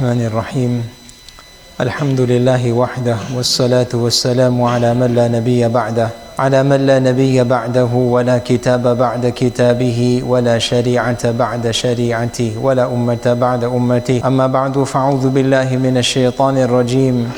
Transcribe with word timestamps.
الرحمن 0.00 0.26
الرحيم. 0.32 0.72
الحمد 1.80 2.20
لله 2.20 2.72
وحده 2.72 3.16
والصلاة 3.36 3.92
والسلام 3.94 4.56
على 4.62 4.94
من 4.96 5.12
لا 5.12 5.28
نبي 5.28 5.68
بعده 5.68 6.08
على 6.38 6.62
من 6.62 6.86
لا 6.88 6.98
نبي 6.98 7.44
بعده 7.44 7.92
ولا 7.92 8.38
كتاب 8.38 8.96
بعد 8.96 9.26
كتابه 9.36 10.22
ولا 10.26 10.58
شريعة 10.58 11.30
بعد 11.30 11.70
شريعته 11.70 12.52
ولا 12.62 12.84
أمة 12.88 13.36
بعد 13.40 13.64
أمته. 13.64 14.24
أما 14.24 14.46
بعد 14.46 14.78
فأعوذ 14.88 15.28
بالله 15.28 15.76
من 15.76 15.96
الشيطان 16.00 16.56
الرجيم. 16.58 17.32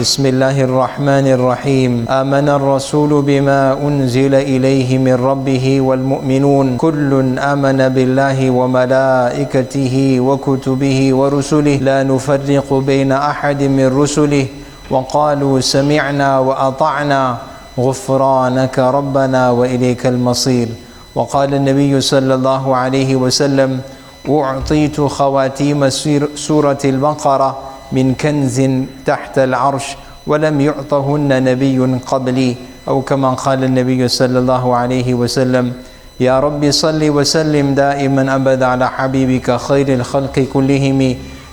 بسم 0.00 0.26
الله 0.26 0.60
الرحمن 0.60 1.26
الرحيم 1.38 1.92
آمن 2.10 2.48
الرسول 2.48 3.22
بما 3.22 3.72
أنزل 3.78 4.34
إليه 4.34 4.98
من 4.98 5.14
ربه 5.14 5.80
والمؤمنون 5.80 6.76
كل 6.76 7.38
آمن 7.38 7.78
بالله 7.88 8.50
وملائكته 8.50 9.94
وكتبه 10.20 10.98
ورسله 11.14 11.76
لا 11.76 12.02
نفرق 12.02 12.68
بين 12.74 13.12
أحد 13.12 13.62
من 13.62 13.86
رسله 14.02 14.46
وقالوا 14.90 15.60
سمعنا 15.60 16.38
وأطعنا 16.38 17.36
غفرانك 17.78 18.78
ربنا 18.78 19.50
وإليك 19.50 20.06
المصير 20.06 20.68
وقال 21.14 21.54
النبي 21.54 22.00
صلى 22.00 22.34
الله 22.34 22.76
عليه 22.76 23.16
وسلم 23.16 23.80
أعطيت 24.28 25.00
خواتيم 25.00 25.88
سورة 26.34 26.82
البقرة 26.84 27.73
من 27.94 28.14
كنز 28.14 28.62
تحت 29.06 29.38
العرش 29.38 29.96
ولم 30.26 30.60
يعطهن 30.60 31.44
نبي 31.44 31.78
قبلي 32.06 32.56
أو 32.88 33.02
كما 33.02 33.30
قال 33.34 33.64
النبي 33.64 34.08
صلى 34.08 34.38
الله 34.38 34.76
عليه 34.76 35.14
وسلم 35.14 35.72
يا 36.20 36.40
رب 36.40 36.70
صل 36.70 37.02
وسلم 37.10 37.74
دائما 37.74 38.34
أبدا 38.34 38.66
على 38.66 38.86
حبيبك 38.88 39.56
خير 39.56 39.88
الخلق 39.94 40.36
كلهم 40.52 41.00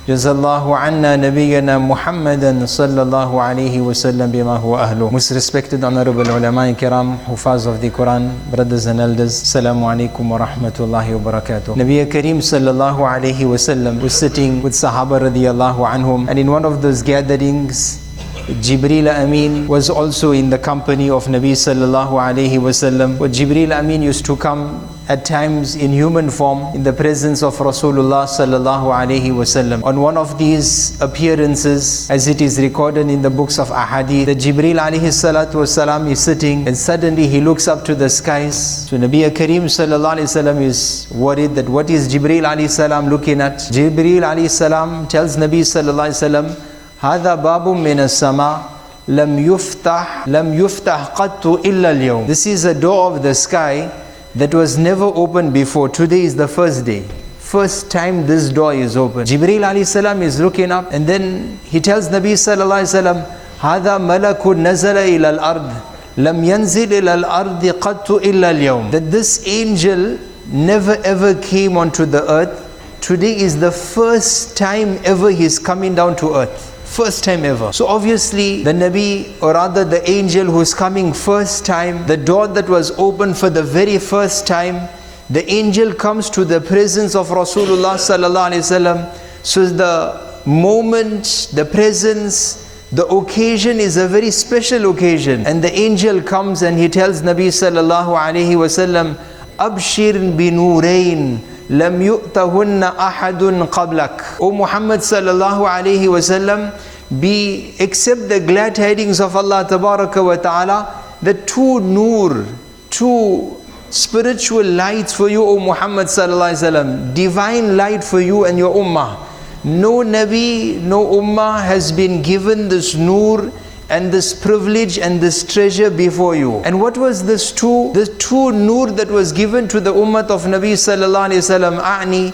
جزا 0.07 0.31
الله 0.39 0.77
عنا 0.77 1.17
نبينا 1.19 1.79
محمدا 1.83 2.62
صلى 2.67 3.03
الله 3.03 3.31
عليه 3.43 3.81
وسلم 3.83 4.31
بما 4.31 4.57
هو 4.62 4.79
أهله 4.79 5.11
Most 5.11 5.34
respected 5.34 5.83
honorable 5.83 6.23
ulama 6.31 6.71
kiram 6.79 7.19
Hufaz 7.27 7.67
of 7.67 7.81
the 7.81 7.91
Quran 7.91 8.31
brothers 8.55 8.87
and 8.87 9.01
elders 9.01 9.34
Assalamu 9.43 9.83
alaikum 9.91 10.29
wa 10.31 10.39
rahmatullahi 10.47 11.11
wa 11.19 11.33
barakatuh 11.33 11.75
Nabi 11.75 12.07
Kareem 12.07 12.39
sallallahu 12.39 13.03
alayhi 13.03 13.51
wa 13.51 13.57
sallam 13.59 14.01
was 14.01 14.15
sitting 14.15 14.62
with 14.62 14.75
Sahaba 14.75 15.19
radiyallahu 15.27 15.83
anhum 15.83 16.29
and 16.31 16.39
in 16.39 16.53
one 16.53 16.65
of 16.65 16.81
those 16.83 17.03
gatherings 17.03 17.99
Jibril 18.47 19.07
Amin 19.07 19.68
was 19.68 19.90
also 19.90 20.31
in 20.31 20.50
the 20.50 20.57
company 20.57 21.09
of 21.09 21.25
Nabi 21.25 21.52
sallallahu 21.52 22.19
alaihi 22.19 22.59
wasallam. 22.59 23.18
Jibril 23.29 23.72
Amin 23.72 24.02
used 24.02 24.25
to 24.25 24.35
come 24.35 24.88
at 25.07 25.25
times 25.25 25.75
in 25.75 25.91
human 25.91 26.29
form 26.29 26.74
in 26.75 26.84
the 26.84 26.94
presence 26.94 27.44
of 27.44 27.56
Rasulullah 27.57 28.25
sallallahu 28.25 28.91
alaihi 28.91 29.31
wasallam. 29.31 29.84
On 29.84 30.00
one 30.00 30.18
of 30.18 30.38
these 30.38 31.00
appearances, 31.02 32.09
as 32.09 32.28
it 32.28 32.41
is 32.41 32.59
recorded 32.59 33.09
in 33.09 33.22
the 33.22 33.29
books 33.29 33.59
of 33.59 33.69
Ahadith, 33.69 34.25
that 34.25 34.38
Jibril 34.38 34.79
alayhi 34.79 35.12
salatu 35.12 35.62
wasalam 35.63 36.09
is 36.09 36.23
sitting 36.23 36.68
and 36.68 36.78
suddenly 36.78 37.28
he 37.28 37.41
looks 37.41 37.68
up 37.68 37.85
to 37.85 37.96
the 37.96 38.09
skies. 38.09 38.90
So 38.90 38.97
Nabi 38.97 39.29
Kareem 39.29 39.66
sallallahu 39.66 40.18
alaihi 40.18 40.29
wasallam 40.31 40.62
is 40.62 41.08
worried 41.12 41.56
that 41.56 41.69
what 41.69 41.90
is 41.90 42.08
Jibril 42.13 42.44
alayhi 42.44 42.69
salam 42.69 43.08
looking 43.09 43.41
at? 43.41 43.56
Jibril 43.78 44.22
alayhi 44.22 44.50
salam 44.50 45.08
tells 45.08 45.38
Nabi 45.38 45.62
sallallahu 45.62 46.09
alaihi 46.09 46.22
wasallam 46.22 46.71
هذا 47.01 47.34
باب 47.34 47.69
من 47.69 48.01
السماء 48.01 48.62
لم 49.09 49.39
يفتح 49.39 50.29
لم 50.29 50.55
يفتح 50.55 51.05
قط 51.05 51.47
إلا 51.47 51.91
اليوم 51.91 52.27
This 52.27 52.47
is 52.47 52.65
a 52.65 52.75
door 52.75 53.12
of 53.12 53.23
the 53.23 53.34
sky 53.34 53.91
that 54.34 54.55
was 54.55 54.77
never 54.77 55.05
opened 55.05 55.53
before. 55.53 55.89
Today 55.89 56.23
is 56.23 56.37
the 56.37 56.49
first 56.49 56.84
day. 56.84 57.03
First 57.39 57.91
time 57.91 58.27
this 58.27 58.51
door 58.51 58.75
is 58.75 58.97
open. 58.97 59.25
Jibreel 59.25 59.62
alayhi 59.62 59.87
salam 59.87 60.23
is 60.23 60.41
looking 60.41 60.73
up 60.73 60.93
and 60.93 61.07
then 61.07 61.59
he 61.65 61.81
tells 61.81 62.09
Nabi 62.09 62.33
sallallahu 62.34 62.83
alayhi 62.83 63.03
wasallam 63.03 63.25
هذا 63.60 63.98
ملك 63.98 64.47
نزل 64.47 64.97
إلى 64.97 65.31
الأرض 65.31 65.72
لم 66.16 66.45
ينزل 66.45 66.93
إلى 66.93 67.15
الأرض 67.15 67.66
قط 67.81 68.10
إلا 68.10 68.51
اليوم 68.51 68.91
That 68.91 69.10
this 69.10 69.47
angel 69.47 70.19
never 70.53 70.97
ever 71.04 71.34
came 71.34 71.77
onto 71.77 72.04
the 72.04 72.28
earth. 72.31 72.63
Today 73.01 73.37
is 73.37 73.60
the 73.60 73.71
first 73.71 74.57
time 74.57 74.98
ever 75.04 75.31
he's 75.31 75.59
coming 75.59 75.95
down 75.95 76.16
to 76.16 76.34
earth. 76.34 76.70
First 76.91 77.23
time 77.23 77.46
ever. 77.46 77.72
So 77.72 77.88
obviously 77.88 78.64
the 78.64 78.73
Nabi 78.73 79.41
or 79.41 79.53
rather 79.53 79.85
the 79.85 80.08
angel 80.09 80.47
who's 80.47 80.73
coming 80.73 81.14
first 81.14 81.66
time, 81.66 82.05
the 82.05 82.17
door 82.17 82.49
that 82.49 82.67
was 82.67 82.91
open 82.99 83.34
for 83.34 83.49
the 83.49 83.64
very 83.64 83.97
first 83.97 84.46
time, 84.46 84.90
the 85.29 85.49
angel 85.49 85.93
comes 85.93 86.29
to 86.32 86.43
the 86.43 86.59
presence 86.59 87.16
of 87.16 87.29
Rasulullah 87.29 87.96
sallallahu 87.96 88.52
alaihi 88.52 88.66
wasallam. 88.67 89.16
So 89.41 89.67
the 89.67 90.43
moment, 90.46 91.52
the 91.53 91.64
presence, 91.64 92.85
the 92.91 93.05
occasion 93.05 93.79
is 93.79 93.96
a 93.96 94.09
very 94.09 94.29
special 94.29 94.91
occasion. 94.91 95.46
And 95.46 95.64
the 95.64 95.72
angel 95.73 96.22
comes 96.22 96.61
and 96.61 96.78
he 96.78 96.90
tells 96.90 97.22
Nabi 97.22 97.47
sallallahu 97.47 98.20
alaihi 98.20 98.58
wasallam, 98.58 99.16
Abshir 99.55 100.16
binurain 100.35 101.40
لم 101.69 102.02
يؤتهن 102.02 102.84
أحد 102.84 103.43
قبلك 103.72 104.16
O 104.40 104.52
Muhammad 104.52 104.99
sallallahu 105.02 105.63
alayhi 105.67 106.08
wasallam 106.09 106.72
be 107.19 107.73
accept 107.79 108.29
the 108.29 108.40
glad 108.40 108.75
tidings 108.75 109.19
of 109.19 109.35
Allah 109.35 109.67
wa 109.69 110.35
ta'ala 110.35 111.03
the 111.22 111.34
two 111.34 111.79
nur 111.79 112.46
two 112.90 113.55
spiritual 113.90 114.63
lights 114.63 115.13
for 115.13 115.29
you 115.29 115.43
O 115.43 115.59
Muhammad 115.59 116.08
sallallahu 116.08 116.52
alayhi 116.55 116.63
wasallam 116.63 117.13
divine 117.13 117.78
light 117.78 118.03
for 118.03 118.19
you 118.22 118.46
and 118.46 118.58
your 118.58 118.73
ummah 118.75 119.17
no 119.63 120.02
Nabi 120.03 120.79
no 120.81 121.05
ummah 121.19 121.63
has 121.63 121.91
been 121.91 122.22
given 122.22 122.67
this 122.69 122.96
nur 122.96 123.52
and 123.91 124.13
this 124.13 124.34
privilege 124.34 124.98
and 124.98 125.21
this 125.21 125.45
treasure 125.45 125.91
before 125.91 126.34
you. 126.34 126.59
And 126.65 126.81
what 126.81 126.98
was 126.98 127.25
this 127.25 127.53
two? 127.53 127.93
The 127.95 128.07
two 128.19 128.53
nur 128.53 128.91
that 128.93 129.09
was 129.09 129.33
given 129.33 129.69
to 129.69 129.81
the 129.81 129.93
ummah 129.95 130.28
of 130.28 130.43
Nabi 130.43 130.72
sallallahu 130.75 131.31
alayhi 131.31 131.43
wasallam. 131.45 131.81
أعني 131.81 132.33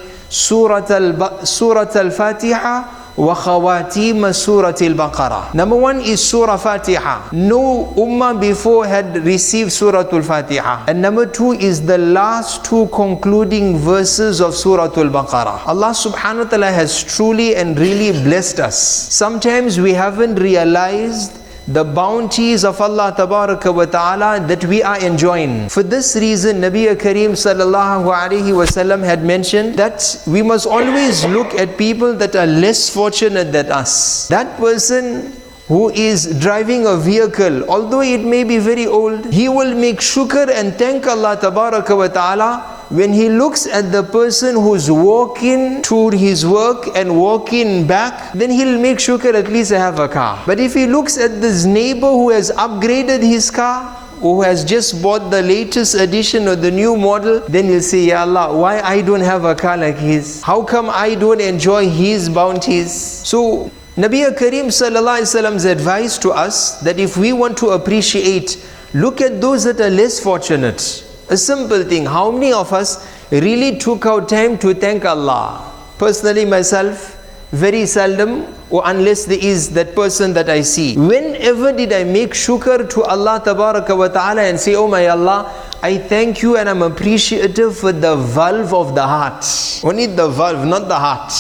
سورة 1.45 1.93
الفاتحة 1.97 2.85
وخواتيم 3.19 4.33
سورة 4.33 4.77
البقرة 4.81 5.55
Number 5.55 5.77
one 5.77 6.01
is 6.01 6.25
Surah 6.25 6.57
Fatiha. 6.57 7.29
No 7.33 7.93
ummah 7.97 8.41
before 8.41 8.87
had 8.87 9.25
received 9.27 9.71
Surah 9.71 10.09
Al-Fatiha. 10.11 10.87
And 10.89 11.03
number 11.03 11.27
two 11.27 11.53
is 11.53 11.85
the 11.85 11.99
last 11.99 12.65
two 12.65 12.89
concluding 12.95 13.77
verses 13.77 14.41
of 14.41 14.55
Surah 14.55 14.85
Al-Baqarah. 14.85 15.67
Allah 15.67 15.91
subhanahu 15.93 16.45
wa 16.45 16.51
ta'ala 16.51 16.71
has 16.73 17.05
truly 17.05 17.55
and 17.55 17.79
really 17.79 18.13
blessed 18.25 18.61
us. 18.61 18.79
Sometimes 19.13 19.79
we 19.79 19.93
haven't 19.93 20.37
realized 20.37 21.39
the 21.68 21.84
bounties 21.84 22.64
of 22.64 22.80
Allah 22.80 23.14
wa 23.18 23.86
ta'ala 23.86 24.48
that 24.48 24.64
we 24.66 24.82
are 24.82 25.00
enjoying. 25.04 25.68
For 25.68 25.84
this 25.84 26.16
reason, 26.16 26.62
Nabi 26.62 26.96
Kareem 26.96 27.32
sallallahu 27.32 28.08
alaihi 28.08 28.56
wasallam 28.56 29.04
had 29.04 29.26
mentioned 29.26 29.76
that 29.76 30.24
we 30.26 30.42
must 30.42 30.66
always 30.66 31.26
look 31.26 31.54
at 31.56 31.78
people 31.78 32.14
that 32.14 32.38
are 32.38 32.46
less 32.46 32.90
fortunate 32.90 33.52
than 33.52 33.70
us. 33.70 34.30
That 34.30 34.58
person 34.58 35.34
who 35.68 35.90
is 35.90 36.40
driving 36.40 36.88
a 36.88 36.96
vehicle, 36.96 37.70
although 37.70 38.02
it 38.02 38.22
may 38.22 38.46
be 38.46 38.60
very 38.60 38.88
old, 38.88 39.26
he 39.34 39.50
will 39.50 39.76
make 39.76 40.00
shukr 40.00 40.50
and 40.50 40.74
thank 40.76 41.06
Allah 41.06 41.38
wa 41.44 42.08
ta'ala 42.08 42.77
when 42.90 43.12
he 43.12 43.30
looks 43.30 43.68
at 43.68 43.92
the 43.92 44.04
person 44.04 44.56
who's 44.56 44.90
walking 44.90 45.82
to 45.84 46.10
his 46.10 46.46
work 46.46 46.88
and 46.96 47.20
walking 47.20 47.86
back, 47.86 48.32
then 48.34 48.50
he'll 48.50 48.80
make 48.80 48.98
shukr 48.98 49.34
at 49.34 49.50
least 49.50 49.72
I 49.72 49.78
have 49.80 50.00
a 50.00 50.08
car. 50.08 50.42
But 50.46 50.60
if 50.60 50.74
he 50.74 50.86
looks 50.88 51.18
at 51.18 51.42
this 51.42 51.66
neighbor 51.66 52.08
who 52.08 52.30
has 52.30 52.52
upgraded 52.52 53.22
his 53.22 53.52
car, 53.52 53.94
who 54.22 54.42
has 54.42 54.64
just 54.66 55.02
bought 55.02 55.30
the 55.30 55.42
latest 55.42 55.96
edition 55.96 56.48
or 56.48 56.56
the 56.56 56.72
new 56.72 56.96
model, 56.98 57.42
then 57.42 57.66
he'll 57.66 57.82
say, 57.82 58.06
Ya 58.06 58.22
Allah, 58.22 58.58
why 58.58 58.80
I 58.80 59.02
don't 59.02 59.22
have 59.22 59.44
a 59.44 59.54
car 59.54 59.78
like 59.78 59.98
his? 59.98 60.42
How 60.42 60.64
come 60.64 60.90
I 60.90 61.14
don't 61.16 61.42
enjoy 61.42 61.90
his 61.90 62.30
bounties? 62.30 62.92
So 62.92 63.70
Nabi 63.96 64.24
Kareem 64.36 64.68
Sallallahu 64.68 65.66
advice 65.66 66.18
to 66.20 66.32
us 66.32 66.80
that 66.82 67.00
if 67.00 67.18
we 67.18 67.34
want 67.34 67.58
to 67.58 67.70
appreciate, 67.70 68.66
look 68.94 69.22
at 69.22 69.40
those 69.42 69.64
that 69.66 69.80
are 69.82 69.90
less 69.90 70.20
fortunate. 70.20 71.04
A 71.30 71.38
simple 71.38 71.84
thing. 71.84 72.06
How 72.06 72.32
many 72.32 72.54
of 72.54 72.72
us 72.72 73.06
really 73.32 73.78
took 73.78 74.06
out 74.06 74.30
time 74.30 74.58
to 74.60 74.74
thank 74.74 75.04
Allah? 75.06 75.74
Personally, 75.98 76.46
myself, 76.46 77.18
very 77.52 77.86
seldom 77.86 78.54
or 78.70 78.82
unless 78.86 79.26
there 79.26 79.40
is 79.40 79.70
that 79.72 79.96
person 79.96 80.34
that 80.34 80.50
I 80.50 80.62
see. 80.62 80.98
Whenever 80.98 81.72
did 81.72 81.94
I 81.94 82.04
make 82.04 82.32
shukr 82.32 82.90
to 82.90 83.04
Allah 83.04 83.42
wa 83.46 84.08
ta'ala 84.08 84.42
and 84.42 84.60
say, 84.60 84.76
Oh 84.76 84.88
my 84.88 85.08
Allah, 85.08 85.52
I 85.82 85.98
thank 85.98 86.42
you 86.42 86.58
and 86.58 86.68
I'm 86.70 86.82
appreciative 86.82 87.78
for 87.78 87.92
the 87.92 88.16
valve 88.16 88.74
of 88.74 88.96
the 88.96 89.04
heart. 89.04 89.46
Only 89.84 90.08
the 90.08 90.28
valve, 90.28 90.66
not 90.66 90.88
the 90.88 90.96
heart. 91.00 91.32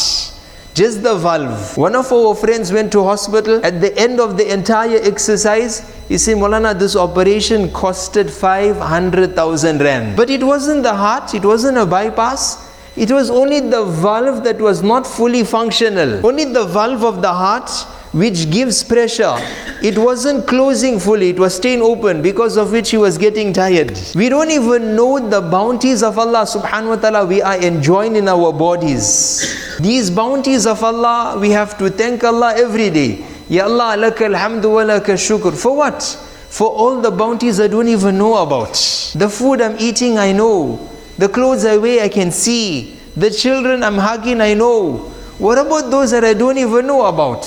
Just 0.77 1.01
the 1.01 1.15
valve. 1.15 1.75
One 1.75 1.95
of 1.95 2.12
our 2.13 2.35
friends 2.35 2.71
went 2.71 2.91
to 2.91 3.03
hospital. 3.03 3.65
At 3.65 3.81
the 3.81 3.97
end 3.97 4.19
of 4.19 4.38
the 4.38 4.53
entire 4.53 5.00
exercise, 5.01 5.79
he 6.07 6.19
said, 6.19 6.38
Molana, 6.38 6.77
this 6.77 6.95
operation 6.95 7.69
costed 7.69 8.29
500,000 8.29 9.79
rand. 9.81 10.15
But 10.15 10.29
it 10.29 10.44
wasn't 10.44 10.83
the 10.83 10.94
heart, 10.94 11.33
it 11.33 11.44
wasn't 11.44 11.79
a 11.79 11.85
bypass. 11.88 12.69
It 12.95 13.09
was 13.09 13.31
only 13.31 13.59
the 13.59 13.85
valve 13.85 14.44
that 14.44 14.59
was 14.59 14.83
not 14.83 15.07
fully 15.07 15.44
functional. 15.44 16.24
Only 16.24 16.45
the 16.45 16.65
valve 16.65 17.03
of 17.03 17.23
the 17.23 17.33
heart 17.33 17.71
which 18.12 18.50
gives 18.50 18.83
pressure. 18.83 19.36
It 19.81 19.98
wasn't 19.98 20.48
closing 20.48 21.00
fully, 21.00 21.30
it 21.30 21.39
was 21.39 21.56
staying 21.56 21.81
open 21.81 22.21
because 22.21 22.57
of 22.57 22.71
which 22.71 22.92
he 22.92 22.98
was 22.98 23.18
getting 23.18 23.54
tired. 23.54 24.00
We 24.15 24.30
don't 24.30 24.50
even 24.51 24.95
know 24.95 25.19
the 25.19 25.42
bounties 25.42 26.04
of 26.04 26.18
Allah 26.18 26.44
subhanahu 26.45 26.89
wa 26.89 26.95
ta'ala 26.95 27.25
we 27.25 27.42
are 27.42 27.57
enjoying 27.57 28.15
in 28.15 28.27
our 28.27 28.51
bodies. 28.54 29.77
These 29.80 30.09
bounties 30.09 30.65
of 30.65 30.83
Allah, 30.83 31.38
we 31.39 31.51
have 31.51 31.77
to 31.77 31.89
thank 31.89 32.24
Allah 32.24 32.56
every 32.57 32.89
day. 32.89 33.25
Ya 33.50 33.65
Allah, 33.65 33.95
laka 33.98 34.25
alhamdu 34.25 34.74
wa 34.74 34.83
laka 34.83 35.13
shukr. 35.13 35.56
For 35.56 35.75
what? 35.75 36.01
For 36.50 36.68
all 36.69 37.01
the 37.01 37.12
bounties 37.12 37.59
I 37.59 37.68
don't 37.68 37.88
even 37.88 38.18
know 38.18 38.38
about. 38.42 38.74
The 39.15 39.30
food 39.30 39.62
I'm 39.62 39.75
eating, 39.80 40.18
I 40.18 40.31
know. 40.31 40.80
The 41.18 41.30
clothes 41.30 41.65
I 41.65 41.77
wear, 41.77 42.04
I 42.04 42.09
can 42.09 42.31
see. 42.31 42.98
The 43.15 43.30
children 43.30 43.83
I'm 43.83 43.98
hugging, 43.98 44.42
I 44.42 44.54
know. 44.54 45.12
What 45.38 45.57
about 45.59 45.92
those 45.92 46.12
that 46.12 46.24
I 46.24 46.33
don't 46.33 46.57
even 46.57 46.88
know 46.88 47.06
about? 47.06 47.45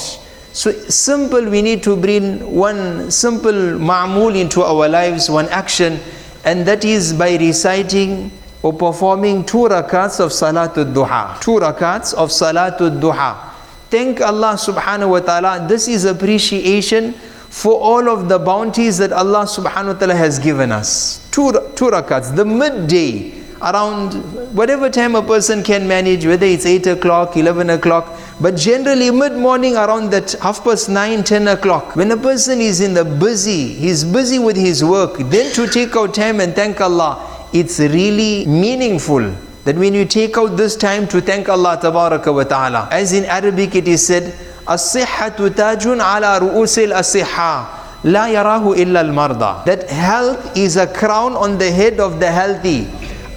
So 0.52 0.72
simple, 0.72 1.48
we 1.48 1.62
need 1.62 1.82
to 1.84 1.96
bring 1.96 2.40
one 2.54 3.10
simple 3.10 3.52
ma'mul 3.52 4.38
into 4.38 4.62
our 4.62 4.88
lives, 4.88 5.30
one 5.30 5.48
action, 5.48 6.00
and 6.44 6.66
that 6.66 6.84
is 6.84 7.12
by 7.12 7.36
reciting 7.36 8.32
or 8.62 8.72
performing 8.72 9.44
two 9.44 9.68
rakats 9.68 10.18
of 10.18 10.30
Salatul 10.32 10.92
Duha. 10.92 11.40
Two 11.40 11.60
rakats 11.60 12.12
of 12.14 12.30
Salatul 12.30 13.00
Duha. 13.00 13.48
Thank 13.90 14.20
Allah 14.20 14.54
subhanahu 14.54 15.10
wa 15.10 15.20
ta'ala. 15.20 15.66
This 15.68 15.88
is 15.88 16.04
appreciation 16.04 17.12
for 17.48 17.80
all 17.80 18.08
of 18.08 18.28
the 18.28 18.38
bounties 18.38 18.98
that 18.98 19.12
Allah 19.12 19.44
subhanahu 19.44 19.94
wa 19.94 19.98
ta'ala 19.98 20.14
has 20.14 20.38
given 20.38 20.72
us. 20.72 21.26
Two, 21.30 21.52
two 21.74 21.90
rakats, 21.90 22.34
the 22.34 22.44
midday 22.44 23.32
around 23.62 24.14
whatever 24.56 24.88
time 24.90 25.14
a 25.14 25.22
person 25.22 25.62
can 25.62 25.86
manage, 25.86 26.26
whether 26.26 26.46
it's 26.46 26.66
8 26.66 26.86
o'clock, 26.88 27.36
11 27.36 27.70
o'clock, 27.70 28.18
but 28.40 28.56
generally, 28.56 29.10
mid 29.10 29.34
morning 29.34 29.76
around 29.76 30.10
that 30.12 30.32
half 30.40 30.64
past 30.64 30.88
nine, 30.88 31.22
ten 31.24 31.46
o'clock, 31.46 31.94
when 31.94 32.10
a 32.10 32.16
person 32.16 32.60
is 32.60 32.80
in 32.80 32.94
the 32.94 33.04
busy, 33.04 33.74
he's 33.74 34.02
busy 34.02 34.38
with 34.38 34.56
his 34.56 34.82
work, 34.82 35.18
then 35.18 35.52
to 35.52 35.66
take 35.66 35.94
out 35.94 36.14
time 36.14 36.40
and 36.40 36.54
thank 36.54 36.80
Allah, 36.80 37.48
it's 37.52 37.78
really 37.78 38.46
meaningful. 38.46 39.34
That 39.64 39.76
when 39.76 39.92
you 39.92 40.06
take 40.06 40.38
out 40.38 40.56
this 40.56 40.74
time 40.74 41.06
to 41.08 41.20
thank 41.20 41.50
Allah 41.50 41.78
tabaraka 41.82 42.32
wa 42.34 42.44
ta'ala, 42.44 42.88
as 42.90 43.12
in 43.12 43.26
Arabic 43.26 43.74
it 43.74 43.86
is 43.86 44.06
said, 44.06 44.34
As-sihhatu 44.66 45.50
tajun 45.50 46.00
ala 46.00 46.40
ru'usil 46.40 46.92
as-sihha. 46.92 47.76
La 48.04 48.24
yarahu 48.28 48.74
illa 48.78 49.00
al-marda. 49.00 49.62
That 49.66 49.90
health 49.90 50.56
is 50.56 50.78
a 50.78 50.86
crown 50.86 51.34
on 51.34 51.58
the 51.58 51.70
head 51.70 52.00
of 52.00 52.18
the 52.18 52.30
healthy. 52.30 52.88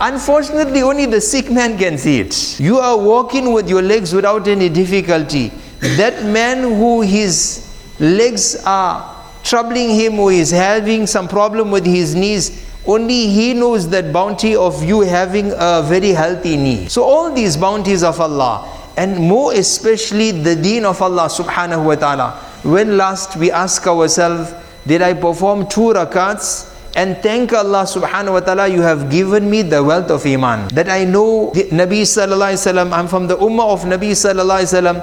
Unfortunately, 0.05 0.81
only 0.81 1.05
the 1.05 1.21
sick 1.21 1.49
man 1.49 1.77
can 1.77 1.97
see 1.97 2.19
it. 2.19 2.59
You 2.59 2.77
are 2.77 2.97
walking 2.97 3.53
with 3.53 3.69
your 3.69 3.81
legs 3.81 4.13
without 4.13 4.49
any 4.49 4.67
difficulty. 4.67 5.47
That 5.79 6.25
man 6.25 6.63
who 6.63 6.99
his 6.99 7.73
legs 8.01 8.61
are 8.65 9.15
troubling 9.43 9.91
him 9.91 10.19
or 10.19 10.33
is 10.33 10.51
having 10.51 11.07
some 11.07 11.29
problem 11.29 11.71
with 11.71 11.85
his 11.85 12.15
knees, 12.15 12.67
only 12.85 13.27
he 13.27 13.53
knows 13.53 13.87
that 13.91 14.11
bounty 14.11 14.57
of 14.57 14.83
you 14.83 15.01
having 15.01 15.53
a 15.55 15.81
very 15.83 16.09
healthy 16.09 16.57
knee. 16.57 16.89
So 16.89 17.03
all 17.03 17.31
these 17.33 17.55
bounties 17.55 18.03
of 18.03 18.19
Allah 18.19 18.69
and 18.97 19.17
more 19.17 19.53
especially 19.53 20.31
the 20.31 20.57
deen 20.57 20.83
of 20.83 21.01
Allah 21.01 21.29
subhanahu 21.29 21.85
wa 21.85 21.95
ta'ala. 21.95 22.31
When 22.63 22.97
last 22.97 23.37
we 23.37 23.51
ask 23.51 23.87
ourselves, 23.87 24.53
did 24.85 25.01
I 25.01 25.13
perform 25.13 25.67
two 25.67 25.93
rakats 25.95 26.72
and 26.95 27.17
thank 27.25 27.53
Allah 27.53 27.83
subhanahu 27.89 28.33
wa 28.33 28.39
ta'ala 28.39 28.67
you 28.67 28.81
have 28.81 29.09
given 29.09 29.49
me 29.49 29.61
the 29.63 29.83
wealth 29.83 30.11
of 30.11 30.25
iman. 30.25 30.67
That 30.69 30.89
I 30.89 31.03
know 31.05 31.51
the 31.53 31.63
Nabi 31.73 32.05
sallallahu 32.05 32.53
alaihi 32.53 32.61
wasallam 32.61 32.93
I'm 32.93 33.07
from 33.07 33.27
the 33.27 33.37
ummah 33.37 33.73
of 33.73 33.81
Nabi 33.81 34.13
sallallahu 34.13 34.61
alaihi 34.61 34.73
wasallam 34.77 34.97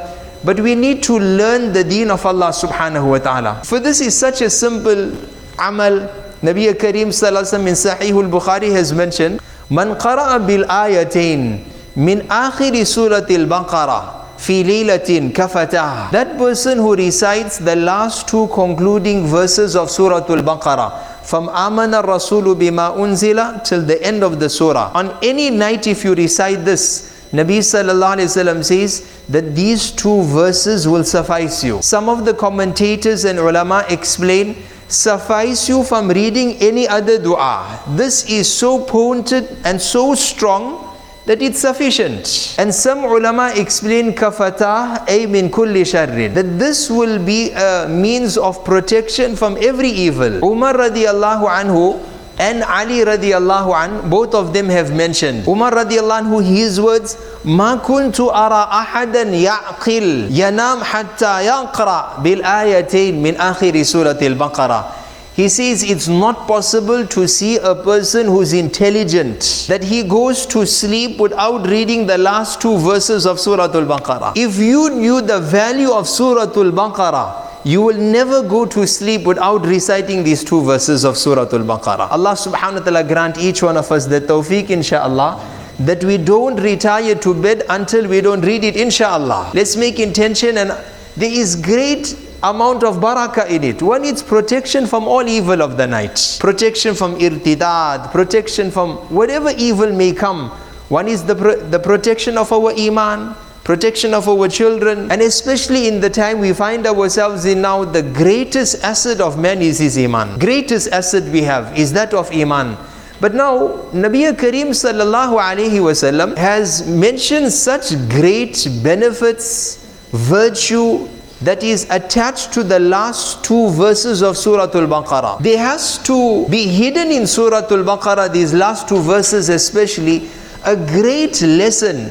but 0.44 0.60
we 0.60 0.74
need 0.74 1.02
to 1.04 1.18
learn 1.18 1.72
the 1.72 1.84
deen 1.84 2.10
of 2.10 2.24
Allah 2.24 2.48
subhanahu 2.48 3.10
wa 3.10 3.18
ta'ala. 3.18 3.62
For 3.64 3.80
this 3.80 4.00
is 4.00 4.16
such 4.16 4.40
a 4.40 4.48
simple 4.50 5.12
amal. 5.58 6.08
Nabi 6.40 6.72
Kareem 6.72 7.10
sallallahu 7.10 7.42
alaihi 7.42 7.52
wasallam 7.52 7.68
in 7.68 7.76
Sahih 7.76 8.14
al-Bukhari 8.24 8.72
has 8.72 8.92
mentioned 8.92 9.40
qara'a 9.68 10.46
bil 10.46 10.64
ayatain 10.64 11.64
min 11.96 12.20
akhir 12.30 12.72
surati 12.86 13.34
al-baqarah 13.36 14.38
fi 14.38 14.64
lilatin 14.64 15.32
kafatah. 15.32 16.10
That 16.12 16.38
person 16.38 16.78
who 16.78 16.96
recites 16.96 17.58
the 17.58 17.76
last 17.76 18.28
two 18.28 18.48
concluding 18.54 19.26
verses 19.26 19.76
of 19.76 19.90
surah 19.90 20.24
al-baqarah 20.24 21.09
from 21.24 21.48
Amana 21.48 22.02
Rasulu 22.02 22.54
bima 22.54 22.96
unzila 22.96 23.62
till 23.64 23.82
the 23.82 24.02
end 24.02 24.22
of 24.22 24.40
the 24.40 24.48
surah. 24.48 24.92
On 24.94 25.16
any 25.22 25.50
night, 25.50 25.86
if 25.86 26.04
you 26.04 26.14
recite 26.14 26.64
this, 26.64 27.28
Nabi 27.32 27.58
sallallahu 27.58 28.16
wasallam 28.26 28.64
says 28.64 29.22
that 29.28 29.54
these 29.54 29.92
two 29.92 30.22
verses 30.24 30.88
will 30.88 31.04
suffice 31.04 31.62
you. 31.62 31.80
Some 31.80 32.08
of 32.08 32.24
the 32.24 32.34
commentators 32.34 33.24
and 33.24 33.38
ulama 33.38 33.84
explain 33.88 34.56
suffice 34.88 35.68
you 35.68 35.84
from 35.84 36.08
reading 36.08 36.56
any 36.56 36.88
other 36.88 37.22
dua. 37.22 37.80
This 37.90 38.28
is 38.28 38.52
so 38.52 38.84
pointed 38.84 39.56
and 39.64 39.80
so 39.80 40.16
strong 40.16 40.89
that 41.25 41.41
it's 41.41 41.59
sufficient. 41.59 42.55
And 42.59 42.73
some 42.73 43.03
ulama 43.03 43.51
explain 43.55 44.13
kafatah 44.13 45.09
ay 45.09 45.25
min 45.25 45.49
kulli 45.49 45.81
sharrin. 45.81 46.33
That 46.33 46.59
this 46.59 46.89
will 46.89 47.17
be 47.17 47.51
a 47.51 47.87
means 47.89 48.37
of 48.37 48.63
protection 48.63 49.35
from 49.35 49.57
every 49.59 49.89
evil. 49.89 50.43
Umar 50.45 50.75
radiallahu 50.75 51.49
anhu 51.49 51.99
and 52.37 52.63
Ali 52.63 52.99
radiallahu 52.99 53.73
an, 53.73 54.09
both 54.09 54.35
of 54.35 54.53
them 54.53 54.67
have 54.69 54.93
mentioned. 54.93 55.47
Umar 55.47 55.71
radiallahu 55.71 56.27
anhu, 56.27 56.43
his 56.43 56.79
words, 56.79 57.17
ما 57.45 57.75
كنت 57.79 58.19
أرى 58.19 58.63
أحدا 58.71 59.23
يعقل 59.23 60.27
ينام 60.29 60.83
حتى 60.83 61.45
يقرأ 61.45 62.19
بالآيتين 62.21 63.23
من 63.23 63.37
آخر 63.37 63.83
سورة 63.83 64.19
البقرة. 64.21 64.98
He 65.40 65.48
says 65.48 65.82
it's 65.82 66.06
not 66.06 66.46
possible 66.46 67.06
to 67.06 67.26
see 67.26 67.56
a 67.56 67.74
person 67.74 68.26
who's 68.26 68.52
intelligent 68.52 69.64
that 69.68 69.82
he 69.82 70.02
goes 70.02 70.44
to 70.54 70.66
sleep 70.66 71.18
without 71.18 71.66
reading 71.66 72.06
the 72.06 72.18
last 72.18 72.60
two 72.60 72.76
verses 72.76 73.24
of 73.24 73.40
Surah 73.40 73.70
Al 73.78 73.86
Baqarah. 73.92 74.34
If 74.36 74.58
you 74.58 74.90
knew 74.90 75.22
the 75.22 75.40
value 75.40 75.92
of 75.92 76.06
Surah 76.06 76.42
Al 76.42 76.72
Baqarah, 76.80 77.64
you 77.64 77.80
will 77.80 77.96
never 77.96 78.42
go 78.42 78.66
to 78.66 78.86
sleep 78.86 79.24
without 79.24 79.64
reciting 79.64 80.24
these 80.24 80.44
two 80.44 80.62
verses 80.62 81.06
of 81.06 81.16
Surah 81.16 81.48
Al 81.60 81.64
Baqarah. 81.72 82.10
Allah 82.10 82.32
subhanahu 82.32 82.80
wa 82.80 82.84
ta'ala 82.90 83.04
grant 83.04 83.38
each 83.38 83.62
one 83.62 83.78
of 83.78 83.90
us 83.90 84.04
the 84.04 84.20
tawfiq, 84.20 84.66
inshaAllah, 84.66 85.42
that 85.86 86.04
we 86.04 86.18
don't 86.18 86.56
retire 86.60 87.14
to 87.14 87.32
bed 87.32 87.64
until 87.70 88.06
we 88.06 88.20
don't 88.20 88.42
read 88.42 88.62
it, 88.62 88.74
inshaAllah. 88.74 89.54
Let's 89.54 89.74
make 89.74 89.98
intention, 90.00 90.58
and 90.58 90.76
there 91.16 91.32
is 91.32 91.56
great 91.56 92.14
amount 92.42 92.82
of 92.84 92.96
barakah 92.96 93.48
in 93.50 93.64
it. 93.64 93.82
One 93.82 94.04
is 94.04 94.22
protection 94.22 94.86
from 94.86 95.04
all 95.04 95.26
evil 95.28 95.62
of 95.62 95.76
the 95.76 95.86
night, 95.86 96.38
protection 96.40 96.94
from 96.94 97.18
irtidad, 97.18 98.10
protection 98.12 98.70
from 98.70 98.96
whatever 99.14 99.50
evil 99.56 99.92
may 99.92 100.12
come. 100.12 100.50
One 100.88 101.06
is 101.06 101.24
the, 101.24 101.34
pro- 101.34 101.60
the 101.60 101.78
protection 101.78 102.38
of 102.38 102.50
our 102.52 102.72
iman, 102.72 103.36
protection 103.62 104.14
of 104.14 104.28
our 104.28 104.48
children, 104.48 105.10
and 105.10 105.20
especially 105.22 105.86
in 105.86 106.00
the 106.00 106.10
time 106.10 106.40
we 106.40 106.52
find 106.52 106.86
ourselves 106.86 107.44
in 107.44 107.60
now, 107.60 107.84
the 107.84 108.02
greatest 108.02 108.82
asset 108.82 109.20
of 109.20 109.38
man 109.38 109.60
is 109.60 109.78
his 109.78 109.96
iman. 109.98 110.38
Greatest 110.38 110.88
asset 110.92 111.24
we 111.30 111.42
have 111.42 111.78
is 111.78 111.92
that 111.92 112.14
of 112.14 112.32
iman. 112.32 112.76
But 113.20 113.34
now, 113.34 113.68
Nabi 113.92 114.32
Kareem 114.32 114.70
sallallahu 114.70 115.38
alaihi 115.38 115.78
wasallam 115.78 116.38
has 116.38 116.88
mentioned 116.88 117.52
such 117.52 117.90
great 118.08 118.66
benefits, 118.82 119.76
virtue, 120.12 121.06
that 121.42 121.62
is 121.62 121.88
attached 121.90 122.52
to 122.52 122.62
the 122.62 122.78
last 122.78 123.42
two 123.42 123.70
verses 123.70 124.22
of 124.22 124.36
Surah 124.36 124.64
Al-Baqarah. 124.64 125.42
There 125.42 125.58
has 125.58 125.98
to 126.04 126.46
be 126.48 126.66
hidden 126.66 127.10
in 127.10 127.26
Surah 127.26 127.66
Al-Baqarah, 127.70 128.32
these 128.32 128.52
last 128.52 128.88
two 128.88 129.00
verses 129.00 129.48
especially, 129.48 130.28
a 130.64 130.76
great 130.76 131.40
lesson 131.40 132.10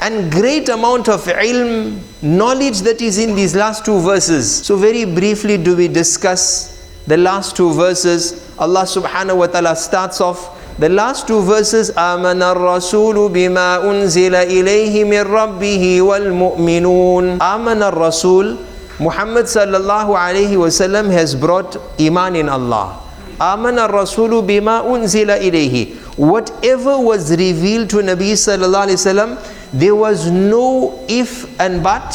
and 0.00 0.30
great 0.32 0.68
amount 0.68 1.08
of 1.08 1.24
ilm, 1.24 2.00
knowledge 2.20 2.80
that 2.80 3.00
is 3.00 3.18
in 3.18 3.36
these 3.36 3.54
last 3.54 3.84
two 3.84 4.00
verses. 4.00 4.64
So 4.64 4.76
very 4.76 5.04
briefly 5.04 5.56
do 5.56 5.76
we 5.76 5.86
discuss 5.86 6.74
the 7.06 7.16
last 7.16 7.56
two 7.56 7.72
verses. 7.72 8.52
Allah 8.58 8.82
subhanahu 8.82 9.38
wa 9.38 9.46
ta'ala 9.46 9.76
starts 9.76 10.20
off 10.20 10.53
the 10.79 10.89
last 10.89 11.27
two 11.27 11.41
verses 11.41 11.91
آمن 11.91 12.39
الرسول 12.43 13.29
بما 13.29 13.83
أنزل 13.83 14.35
إليه 14.35 15.03
من 15.03 15.21
ربه 15.27 16.01
والمؤمنون 16.01 17.41
آمن 17.41 17.83
الرسول 17.83 18.57
Muhammad 18.99 19.45
sallallahu 19.47 20.11
alayhi 20.11 20.59
wasallam 20.59 21.07
has 21.09 21.31
brought 21.33 21.77
iman 21.99 22.35
in 22.35 22.49
Allah. 22.51 22.99
آمن 23.39 23.79
الرسول 23.79 24.41
بما 24.43 24.83
أنزل 24.83 25.31
إليه 25.31 25.95
Whatever 26.19 26.99
was 26.99 27.31
revealed 27.31 27.89
to 27.91 28.03
Nabi 28.03 28.35
sallallahu 28.35 28.91
alayhi 28.91 28.99
wasallam, 28.99 29.29
there 29.71 29.95
was 29.95 30.29
no 30.29 30.99
if 31.07 31.47
and 31.61 31.81
but. 31.81 32.11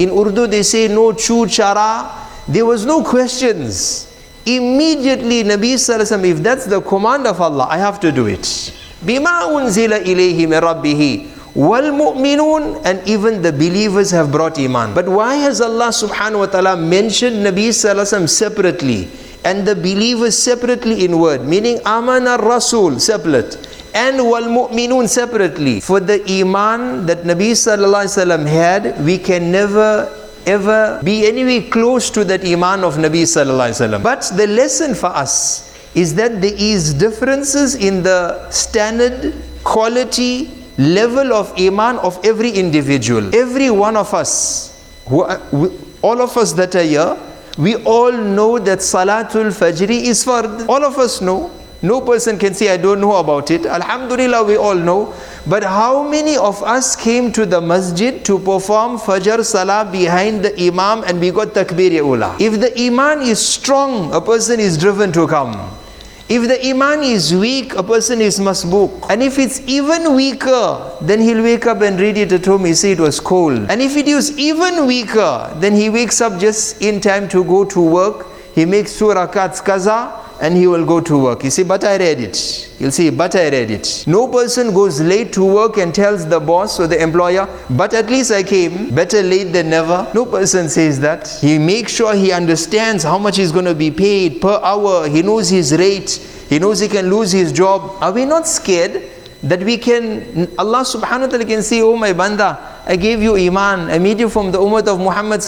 In 0.00 0.10
Urdu 0.10 0.48
they 0.48 0.64
say 0.64 0.88
no 0.88 1.12
chu 1.12 1.46
chara. 1.46 2.10
There 2.48 2.66
was 2.66 2.84
no 2.84 3.04
questions. 3.04 4.08
Immediately 4.45 5.43
Nabi 5.43 5.75
Sallallahu 5.75 6.25
if 6.25 6.43
that's 6.43 6.65
the 6.65 6.81
command 6.81 7.25
of 7.27 7.39
Allah, 7.39 7.67
I 7.69 7.77
have 7.77 7.99
to 8.01 8.11
do 8.11 8.27
it. 8.27 8.41
Unzila 8.41 10.03
ilayhi 10.03 10.49
min 10.49 10.59
rabbihi. 10.61 11.55
Wal 11.55 11.91
mu'minun 11.93 12.81
and 12.83 12.99
even 13.07 13.41
the 13.41 13.53
believers 13.53 14.11
have 14.11 14.31
brought 14.31 14.57
iman. 14.59 14.93
But 14.93 15.07
why 15.07 15.35
has 15.35 15.61
Allah 15.61 15.89
subhanahu 15.89 16.39
wa 16.39 16.45
ta'ala 16.47 16.75
mentioned 16.75 17.45
Nabi 17.45 17.69
Sallallahu 17.69 18.27
separately 18.27 19.07
and 19.45 19.65
the 19.65 19.75
believers 19.75 20.37
separately 20.37 21.05
in 21.05 21.19
word? 21.19 21.45
Meaning 21.45 21.79
amana 21.85 22.37
rasul 22.37 22.99
separate 22.99 23.55
and 23.93 24.17
wal 24.17 24.43
mu'minun 24.49 25.07
separately. 25.07 25.79
For 25.79 25.99
the 25.99 26.19
iman 26.41 27.05
that 27.05 27.23
Nabi 27.23 27.51
Sallallahu 27.53 28.09
Alaihi 28.09 28.17
Wasallam 28.17 28.45
had, 28.47 29.05
we 29.05 29.17
can 29.19 29.51
never 29.51 30.09
ever 30.45 31.01
be 31.03 31.25
anywhere 31.27 31.69
close 31.69 32.09
to 32.11 32.23
that 32.25 32.43
iman 32.45 32.83
of 32.83 32.95
Nabi 32.95 33.23
Sallallahu 33.23 33.69
Alaihi 33.69 33.99
Wasallam. 33.99 34.03
But 34.03 34.31
the 34.35 34.47
lesson 34.47 34.95
for 34.95 35.07
us 35.07 35.69
is 35.95 36.15
that 36.15 36.41
there 36.41 36.53
is 36.57 36.93
differences 36.93 37.75
in 37.75 38.03
the 38.03 38.49
standard, 38.49 39.33
quality, 39.63 40.49
level 40.77 41.33
of 41.33 41.53
iman 41.59 41.97
of 41.99 42.19
every 42.25 42.51
individual. 42.51 43.33
Every 43.35 43.69
one 43.69 43.95
of 43.95 44.13
us, 44.13 44.73
who 45.07 45.21
are, 45.21 45.39
all 46.01 46.21
of 46.21 46.35
us 46.37 46.53
that 46.53 46.75
are 46.75 46.83
here, 46.83 47.17
we 47.57 47.75
all 47.83 48.11
know 48.11 48.57
that 48.59 48.79
Salatul 48.79 49.51
Fajr 49.53 49.89
is 49.89 50.25
fard. 50.25 50.67
All 50.67 50.83
of 50.83 50.97
us 50.97 51.21
know. 51.21 51.51
No 51.83 51.99
person 51.99 52.39
can 52.39 52.53
say, 52.53 52.69
I 52.69 52.77
don't 52.77 53.01
know 53.01 53.17
about 53.17 53.51
it. 53.51 53.65
Alhamdulillah, 53.65 54.45
we 54.45 54.55
all 54.55 54.73
know. 54.73 55.13
But 55.45 55.63
how 55.63 56.01
many 56.01 56.37
of 56.37 56.63
us 56.63 56.95
came 56.95 57.29
to 57.33 57.45
the 57.45 57.59
masjid 57.59 58.23
to 58.23 58.39
perform 58.39 58.97
Fajr 58.97 59.43
Salah 59.43 59.89
behind 59.91 60.45
the 60.45 60.53
Imam 60.65 61.03
and 61.03 61.19
we 61.19 61.29
got 61.31 61.49
Takbir 61.49 61.91
Ula? 61.91 62.37
If 62.39 62.61
the 62.61 62.71
Iman 62.81 63.23
is 63.23 63.45
strong, 63.45 64.13
a 64.13 64.21
person 64.21 64.61
is 64.61 64.77
driven 64.77 65.11
to 65.11 65.27
come. 65.27 65.71
If 66.29 66.47
the 66.47 66.65
Iman 66.69 67.03
is 67.03 67.35
weak, 67.35 67.75
a 67.75 67.83
person 67.83 68.21
is 68.21 68.39
masbook. 68.39 69.05
And 69.09 69.21
if 69.21 69.37
it's 69.37 69.59
even 69.67 70.15
weaker, 70.15 70.89
then 71.01 71.19
he'll 71.19 71.43
wake 71.43 71.65
up 71.65 71.81
and 71.81 71.99
read 71.99 72.17
it 72.17 72.31
at 72.31 72.45
home. 72.45 72.63
He 72.63 72.75
say 72.75 72.93
it 72.93 72.99
was 73.01 73.19
cold. 73.19 73.69
And 73.69 73.81
if 73.81 73.97
it 73.97 74.07
is 74.07 74.37
even 74.39 74.87
weaker, 74.87 75.53
then 75.57 75.73
he 75.75 75.89
wakes 75.89 76.21
up 76.21 76.39
just 76.39 76.81
in 76.81 77.01
time 77.01 77.27
to 77.27 77.43
go 77.43 77.65
to 77.65 77.81
work. 77.81 78.27
He 78.55 78.63
makes 78.63 78.97
two 78.97 79.07
rakats 79.07 79.61
kaza 79.61 80.22
and 80.43 80.57
he 80.57 80.67
will 80.67 80.85
go 80.85 80.99
to 80.99 81.17
work. 81.17 81.41
You 81.45 81.49
see, 81.49 81.63
but 81.63 81.85
I 81.85 81.95
read 81.97 82.19
it. 82.19 82.69
You'll 82.77 82.91
see, 82.91 83.09
but 83.09 83.33
I 83.33 83.49
read 83.49 83.71
it. 83.71 84.03
No 84.05 84.27
person 84.27 84.73
goes 84.73 84.99
late 84.99 85.31
to 85.33 85.45
work 85.45 85.77
and 85.77 85.95
tells 85.95 86.27
the 86.27 86.37
boss 86.37 86.81
or 86.81 86.87
the 86.87 87.01
employer, 87.01 87.47
but 87.69 87.93
at 87.93 88.07
least 88.07 88.29
I 88.29 88.43
came. 88.43 88.93
Better 88.93 89.23
late 89.23 89.53
than 89.53 89.69
never. 89.69 90.05
No 90.13 90.25
person 90.25 90.67
says 90.67 90.99
that. 90.99 91.29
He 91.39 91.57
makes 91.57 91.93
sure 91.93 92.13
he 92.13 92.33
understands 92.33 93.05
how 93.05 93.17
much 93.17 93.37
he's 93.37 93.53
going 93.53 93.63
to 93.63 93.73
be 93.73 93.89
paid 93.89 94.41
per 94.41 94.59
hour. 94.61 95.07
He 95.07 95.21
knows 95.21 95.47
his 95.47 95.71
rate. 95.77 96.11
He 96.49 96.59
knows 96.59 96.81
he 96.81 96.89
can 96.89 97.09
lose 97.09 97.31
his 97.31 97.53
job. 97.53 97.97
Are 98.01 98.11
we 98.11 98.25
not 98.25 98.45
scared? 98.45 99.11
that 99.43 99.61
we 99.61 99.77
can, 99.77 100.47
Allah 100.57 100.87
subhanahu 100.87 101.27
wa 101.27 101.27
ta'ala 101.27 101.43
can 101.43 101.61
say, 101.61 101.81
Oh 101.81 101.97
my 101.97 102.13
banda, 102.13 102.79
I 102.85 102.95
gave 102.95 103.21
you 103.21 103.35
iman, 103.35 103.89
I 103.91 103.99
made 103.99 104.17
you 104.17 104.29
from 104.29 104.53
the 104.53 104.57
ummah 104.57 104.87
of 104.87 104.99
Muhammad 104.99 105.43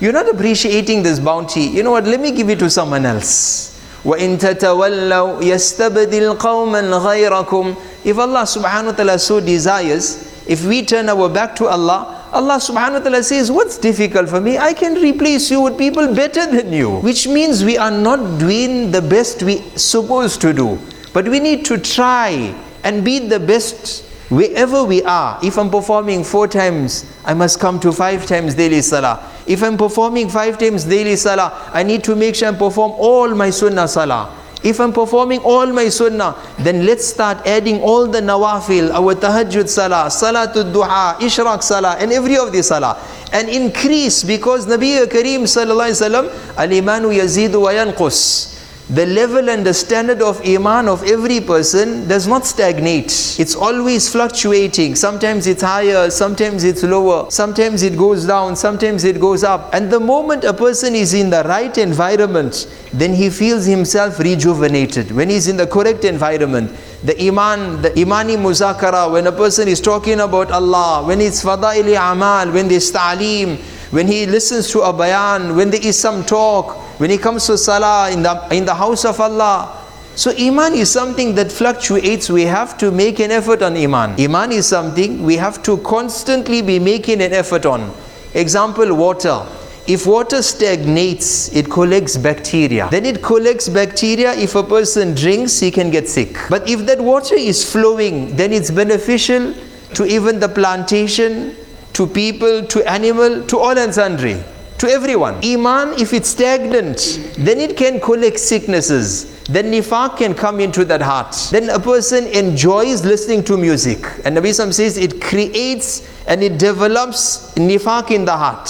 You're 0.00 0.12
not 0.12 0.28
appreciating 0.32 1.02
this 1.02 1.18
bounty. 1.18 1.62
You 1.62 1.82
know 1.82 1.90
what? 1.90 2.04
Let 2.04 2.20
me 2.20 2.30
give 2.30 2.48
it 2.50 2.60
to 2.60 2.70
someone 2.70 3.04
else. 3.04 3.75
وَإِن 4.05 4.37
تَتَوَلَّوْا 4.39 5.41
يَسْتَبْدِلْ 5.43 6.37
قَوْمًا 6.37 6.81
غَيْرَكُمْ 6.81 7.75
If 8.03 8.17
Allah 8.17 8.41
subhanahu 8.43 8.85
wa 8.85 8.91
ta'ala 8.91 9.19
so 9.19 9.39
desires, 9.39 10.43
if 10.47 10.65
we 10.65 10.83
turn 10.83 11.07
our 11.09 11.29
back 11.29 11.55
to 11.57 11.67
Allah, 11.67 12.27
Allah 12.33 12.55
subhanahu 12.57 12.93
wa 12.93 12.99
ta'ala 12.99 13.23
says, 13.23 13.51
What's 13.51 13.77
difficult 13.77 14.29
for 14.29 14.41
me? 14.41 14.57
I 14.57 14.73
can 14.73 14.95
replace 14.95 15.51
you 15.51 15.61
with 15.61 15.77
people 15.77 16.13
better 16.15 16.49
than 16.49 16.73
you. 16.73 16.97
Which 17.01 17.27
means 17.27 17.63
we 17.63 17.77
are 17.77 17.91
not 17.91 18.39
doing 18.39 18.89
the 18.89 19.01
best 19.01 19.43
we 19.43 19.61
supposed 19.75 20.41
to 20.41 20.51
do. 20.53 20.79
But 21.13 21.27
we 21.27 21.39
need 21.39 21.65
to 21.65 21.77
try 21.77 22.55
and 22.83 23.05
be 23.05 23.19
the 23.19 23.39
best 23.39 24.04
wherever 24.28 24.84
we 24.84 25.02
are. 25.02 25.38
If 25.42 25.58
I'm 25.58 25.70
performing 25.70 26.24
four 26.24 26.48
times, 26.48 27.04
I 27.24 27.34
must 27.34 27.60
come 27.60 27.78
to 27.80 27.92
five 27.92 28.26
times 28.26 28.54
daily 28.54 28.82
salah. 28.82 29.32
If 29.46 29.62
I'm 29.62 29.76
performing 29.76 30.28
five 30.28 30.58
times 30.58 30.84
daily 30.84 31.16
salah, 31.16 31.70
I 31.72 31.82
need 31.82 32.02
to 32.04 32.16
make 32.16 32.34
sure 32.34 32.48
I 32.48 32.52
perform 32.52 32.92
all 32.98 33.34
my 33.34 33.50
sunnah 33.50 33.88
salah. 33.88 34.34
If 34.64 34.80
I'm 34.80 34.92
performing 34.92 35.40
all 35.40 35.66
my 35.66 35.88
sunnah, 35.88 36.34
then 36.58 36.86
let's 36.86 37.06
start 37.06 37.46
adding 37.46 37.80
all 37.82 38.08
the 38.08 38.20
nawafil, 38.20 38.90
our 38.90 39.14
tahajjud 39.14 39.68
salah, 39.68 40.06
salatul 40.10 40.72
duha, 40.72 41.14
ishraq 41.20 41.62
salah, 41.62 41.96
and 42.00 42.10
every 42.12 42.36
of 42.36 42.50
the 42.50 42.62
salah. 42.62 42.98
And 43.32 43.48
increase 43.48 44.24
because 44.24 44.66
Nabi 44.66 45.04
Kareem 45.06 45.46
sallallahu 45.46 45.92
alayhi 45.92 46.00
wa 46.02 46.08
sallam, 46.08 46.56
al-imanu 46.56 47.14
yazidu 47.14 47.62
wa 47.62 47.70
yanqus 47.70 48.55
the 48.88 49.04
level 49.04 49.50
and 49.50 49.66
the 49.66 49.74
standard 49.74 50.22
of 50.22 50.40
iman 50.46 50.88
of 50.88 51.02
every 51.02 51.40
person 51.40 52.06
does 52.06 52.28
not 52.28 52.46
stagnate. 52.46 53.36
It's 53.36 53.56
always 53.56 54.08
fluctuating. 54.08 54.94
Sometimes 54.94 55.48
it's 55.48 55.62
higher, 55.62 56.08
sometimes 56.08 56.62
it's 56.62 56.84
lower, 56.84 57.28
sometimes 57.28 57.82
it 57.82 57.98
goes 57.98 58.26
down, 58.26 58.54
sometimes 58.54 59.02
it 59.02 59.20
goes 59.20 59.42
up. 59.42 59.74
And 59.74 59.90
the 59.90 59.98
moment 59.98 60.44
a 60.44 60.54
person 60.54 60.94
is 60.94 61.14
in 61.14 61.30
the 61.30 61.42
right 61.42 61.76
environment, 61.76 62.68
then 62.92 63.12
he 63.12 63.28
feels 63.28 63.66
himself 63.66 64.20
rejuvenated. 64.20 65.10
When 65.10 65.30
he's 65.30 65.48
in 65.48 65.56
the 65.56 65.66
correct 65.66 66.04
environment, 66.04 66.70
the 67.02 67.20
iman, 67.26 67.82
the 67.82 67.98
imani 67.98 68.36
muzakara, 68.36 69.10
when 69.10 69.26
a 69.26 69.32
person 69.32 69.66
is 69.66 69.80
talking 69.80 70.20
about 70.20 70.52
Allah, 70.52 71.02
when 71.04 71.20
it's 71.20 71.42
fada'ili 71.42 71.96
amal, 71.98 72.52
when 72.52 72.68
there's 72.68 72.92
ta'aleem, 72.92 73.58
when 73.90 74.06
he 74.06 74.26
listens 74.26 74.70
to 74.70 74.80
a 74.80 74.92
bayan, 74.92 75.56
when 75.56 75.70
there 75.70 75.84
is 75.84 75.98
some 75.98 76.24
talk, 76.24 76.76
when 77.00 77.10
he 77.10 77.18
comes 77.18 77.46
to 77.46 77.56
salah 77.56 78.10
in 78.10 78.22
the, 78.22 78.48
in 78.50 78.64
the 78.64 78.74
house 78.74 79.04
of 79.04 79.20
Allah. 79.20 79.84
So 80.16 80.30
iman 80.30 80.74
is 80.74 80.90
something 80.90 81.34
that 81.34 81.52
fluctuates. 81.52 82.30
We 82.30 82.44
have 82.44 82.78
to 82.78 82.90
make 82.90 83.20
an 83.20 83.30
effort 83.30 83.62
on 83.62 83.76
iman. 83.76 84.18
Iman 84.18 84.50
is 84.50 84.66
something 84.66 85.22
we 85.22 85.36
have 85.36 85.62
to 85.64 85.76
constantly 85.78 86.62
be 86.62 86.78
making 86.78 87.20
an 87.20 87.32
effort 87.32 87.66
on. 87.66 87.92
Example, 88.32 88.94
water. 88.94 89.46
If 89.86 90.04
water 90.06 90.42
stagnates, 90.42 91.54
it 91.54 91.70
collects 91.70 92.16
bacteria. 92.16 92.88
Then 92.90 93.04
it 93.04 93.22
collects 93.22 93.68
bacteria. 93.68 94.32
If 94.34 94.56
a 94.56 94.62
person 94.62 95.14
drinks, 95.14 95.60
he 95.60 95.70
can 95.70 95.90
get 95.90 96.08
sick. 96.08 96.36
But 96.50 96.68
if 96.68 96.86
that 96.86 97.00
water 97.00 97.36
is 97.36 97.70
flowing, 97.70 98.34
then 98.34 98.52
it's 98.52 98.70
beneficial 98.70 99.54
to 99.94 100.04
even 100.06 100.40
the 100.40 100.48
plantation, 100.48 101.54
to 101.96 102.06
people, 102.06 102.62
to 102.66 102.86
animal, 102.86 103.42
to 103.46 103.56
all 103.56 103.78
and 103.78 103.94
sundry, 103.94 104.36
to 104.76 104.86
everyone. 104.86 105.34
Iman, 105.42 105.98
if 105.98 106.12
it's 106.12 106.28
stagnant, 106.28 106.98
then 107.38 107.58
it 107.58 107.74
can 107.74 107.98
collect 108.00 108.38
sicknesses. 108.38 109.42
Then 109.44 109.72
nifaq 109.72 110.18
can 110.18 110.34
come 110.34 110.60
into 110.60 110.84
that 110.84 111.00
heart. 111.00 111.34
Then 111.50 111.70
a 111.70 111.80
person 111.80 112.26
enjoys 112.26 113.02
listening 113.02 113.44
to 113.44 113.56
music. 113.56 114.04
And 114.26 114.36
Nabi 114.36 114.52
Sam 114.52 114.72
says 114.72 114.98
it 114.98 115.22
creates 115.22 116.06
and 116.26 116.42
it 116.42 116.58
develops 116.58 117.54
nifaq 117.54 118.10
in 118.10 118.26
the 118.26 118.36
heart. 118.36 118.68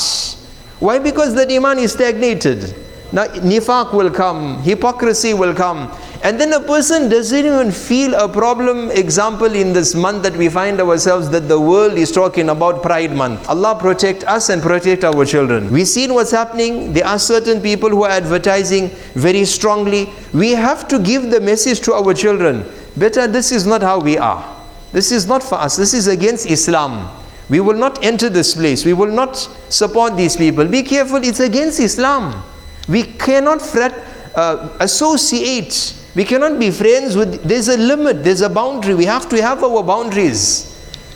Why? 0.78 1.00
Because 1.00 1.34
that 1.34 1.50
iman 1.50 1.78
is 1.78 1.94
stagnated. 1.94 2.76
Now 3.12 3.24
nifaq 3.26 3.92
will 3.92 4.10
come, 4.10 4.62
hypocrisy 4.62 5.34
will 5.34 5.54
come. 5.54 5.90
And 6.22 6.40
then 6.40 6.52
a 6.52 6.60
person 6.60 7.08
doesn't 7.08 7.46
even 7.46 7.70
feel 7.70 8.14
a 8.14 8.28
problem. 8.28 8.90
Example 8.90 9.54
in 9.54 9.72
this 9.72 9.94
month 9.94 10.22
that 10.22 10.36
we 10.36 10.48
find 10.48 10.80
ourselves 10.80 11.30
that 11.30 11.48
the 11.48 11.60
world 11.60 11.94
is 11.94 12.10
talking 12.10 12.48
about 12.48 12.82
Pride 12.82 13.12
Month. 13.12 13.48
Allah 13.48 13.76
protect 13.78 14.24
us 14.24 14.48
and 14.48 14.62
protect 14.62 15.04
our 15.04 15.24
children. 15.24 15.70
We've 15.70 15.86
seen 15.86 16.14
what's 16.14 16.30
happening. 16.30 16.92
There 16.92 17.06
are 17.06 17.18
certain 17.18 17.60
people 17.60 17.90
who 17.90 18.04
are 18.04 18.10
advertising 18.10 18.88
very 19.14 19.44
strongly. 19.44 20.08
We 20.32 20.50
have 20.52 20.88
to 20.88 20.98
give 20.98 21.30
the 21.30 21.40
message 21.40 21.80
to 21.82 21.92
our 21.94 22.14
children. 22.14 22.64
Better, 22.96 23.26
this 23.26 23.52
is 23.52 23.66
not 23.66 23.82
how 23.82 24.00
we 24.00 24.16
are. 24.16 24.56
This 24.92 25.12
is 25.12 25.26
not 25.26 25.42
for 25.42 25.56
us. 25.56 25.76
This 25.76 25.92
is 25.92 26.06
against 26.06 26.46
Islam. 26.46 27.10
We 27.48 27.60
will 27.60 27.76
not 27.76 28.02
enter 28.02 28.28
this 28.28 28.54
place. 28.54 28.84
We 28.84 28.92
will 28.94 29.12
not 29.12 29.36
support 29.68 30.16
these 30.16 30.36
people. 30.36 30.64
Be 30.64 30.82
careful, 30.82 31.18
it's 31.18 31.40
against 31.40 31.78
Islam. 31.78 32.42
We 32.88 33.04
cannot 33.04 33.62
fret, 33.62 33.94
uh, 34.34 34.70
associate. 34.80 35.94
We 36.16 36.24
cannot 36.24 36.58
be 36.58 36.70
friends 36.70 37.14
with, 37.14 37.42
there's 37.42 37.68
a 37.68 37.76
limit, 37.76 38.24
there's 38.24 38.40
a 38.40 38.48
boundary. 38.48 38.94
We 38.94 39.04
have 39.04 39.28
to 39.28 39.42
have 39.42 39.62
our 39.62 39.82
boundaries. 39.82 40.72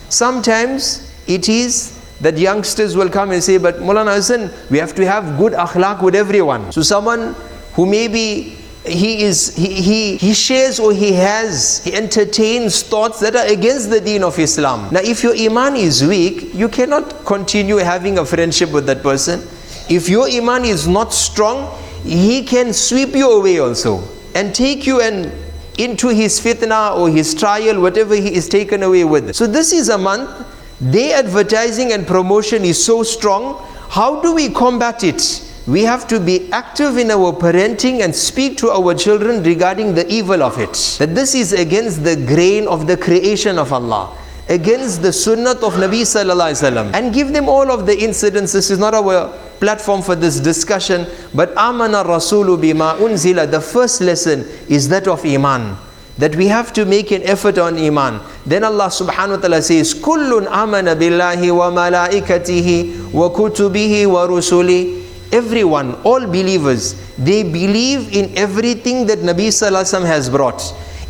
Sometimes 0.09 1.11
it 1.25 1.49
is 1.49 1.99
that 2.21 2.37
youngsters 2.37 2.95
will 2.95 3.09
come 3.09 3.31
and 3.31 3.43
say, 3.43 3.57
but 3.57 3.77
Mulana 3.77 4.13
Hassan, 4.13 4.51
we 4.69 4.77
have 4.77 4.93
to 4.93 5.05
have 5.07 5.39
good 5.39 5.53
akhlaq 5.53 6.03
with 6.03 6.13
everyone. 6.13 6.71
So 6.71 6.83
someone 6.83 7.35
who 7.73 7.87
maybe 7.87 8.57
he 8.85 9.23
is 9.23 9.55
he, 9.55 9.73
he 9.81 10.17
he 10.17 10.33
shares 10.35 10.79
or 10.79 10.91
he 10.93 11.13
has 11.13 11.83
he 11.83 11.93
entertains 11.93 12.81
thoughts 12.81 13.19
that 13.19 13.35
are 13.35 13.45
against 13.45 13.91
the 13.91 14.01
deen 14.01 14.23
of 14.23 14.39
islam 14.39 14.91
now 14.91 14.99
if 15.01 15.21
your 15.21 15.35
iman 15.35 15.75
is 15.75 16.03
weak 16.03 16.51
you 16.55 16.67
cannot 16.67 17.23
continue 17.23 17.77
having 17.77 18.17
a 18.17 18.25
friendship 18.25 18.71
with 18.71 18.87
that 18.87 19.03
person 19.03 19.39
if 19.87 20.09
your 20.09 20.27
iman 20.27 20.65
is 20.65 20.87
not 20.87 21.13
strong 21.13 21.79
he 22.03 22.43
can 22.43 22.73
sweep 22.73 23.13
you 23.13 23.29
away 23.29 23.59
also 23.59 24.01
and 24.35 24.53
take 24.55 24.85
you 24.85 25.01
and 25.01 25.31
into 25.77 26.09
his 26.09 26.39
fitna 26.39 26.95
or 26.97 27.09
his 27.09 27.33
trial 27.33 27.81
whatever 27.81 28.15
he 28.15 28.33
is 28.33 28.47
taken 28.47 28.83
away 28.83 29.03
with 29.03 29.33
so 29.35 29.47
this 29.47 29.71
is 29.71 29.89
a 29.89 29.97
month 29.97 30.29
day 30.91 31.13
advertising 31.13 31.91
and 31.93 32.05
promotion 32.05 32.63
is 32.63 32.83
so 32.83 33.03
strong 33.03 33.65
how 33.89 34.21
do 34.21 34.33
we 34.33 34.49
combat 34.49 35.03
it 35.03 35.21
we 35.67 35.83
have 35.83 36.07
to 36.07 36.19
be 36.19 36.51
active 36.51 36.97
in 36.97 37.11
our 37.11 37.31
parenting 37.31 38.03
and 38.03 38.15
speak 38.15 38.57
to 38.57 38.71
our 38.71 38.95
children 38.95 39.43
regarding 39.43 39.93
the 39.93 40.11
evil 40.11 40.41
of 40.41 40.57
it. 40.57 40.73
That 40.97 41.13
this 41.13 41.35
is 41.35 41.53
against 41.53 42.03
the 42.03 42.15
grain 42.15 42.67
of 42.67 42.87
the 42.87 42.97
creation 42.97 43.59
of 43.59 43.71
Allah, 43.71 44.17
against 44.49 45.03
the 45.03 45.13
sunnah 45.13 45.51
of 45.51 45.73
Nabi 45.75 46.01
Sallallahu 46.01 46.51
Alaihi 46.51 46.71
Wasallam, 46.71 46.93
and 46.95 47.13
give 47.13 47.31
them 47.31 47.47
all 47.47 47.71
of 47.71 47.85
the 47.85 47.97
incidents. 47.97 48.53
This 48.53 48.71
is 48.71 48.79
not 48.79 48.95
our 48.95 49.31
platform 49.61 50.01
for 50.01 50.15
this 50.15 50.39
discussion, 50.41 51.05
but 51.33 51.55
Amana 51.55 52.03
Rasulu 52.03 52.57
bima 52.59 52.97
unzila. 52.97 53.49
The 53.49 53.61
first 53.61 54.01
lesson 54.01 54.41
is 54.67 54.89
that 54.89 55.07
of 55.07 55.23
Iman. 55.25 55.77
That 56.17 56.35
we 56.35 56.47
have 56.47 56.73
to 56.73 56.83
make 56.85 57.11
an 57.11 57.23
effort 57.23 57.57
on 57.57 57.77
Iman. 57.77 58.19
Then 58.45 58.63
Allah 58.65 58.87
subhanahu 58.91 59.37
wa 59.37 59.41
ta'ala 59.41 59.61
says, 59.61 59.93
Kullun 59.93 60.45
amana 60.51 60.95
billahi 60.95 61.55
wa 61.55 61.71
malaikatihi 61.71 63.13
wa 63.13 63.29
kutubihi 63.29 64.05
wa 64.11 64.27
rusuli 64.27 65.01
everyone, 65.31 65.95
all 66.03 66.25
believers, 66.27 66.95
they 67.17 67.43
believe 67.43 68.13
in 68.13 68.37
everything 68.37 69.07
that 69.07 69.19
Nabi 69.19 69.47
Sallallahu 69.47 70.05
has 70.05 70.29
brought. 70.29 70.61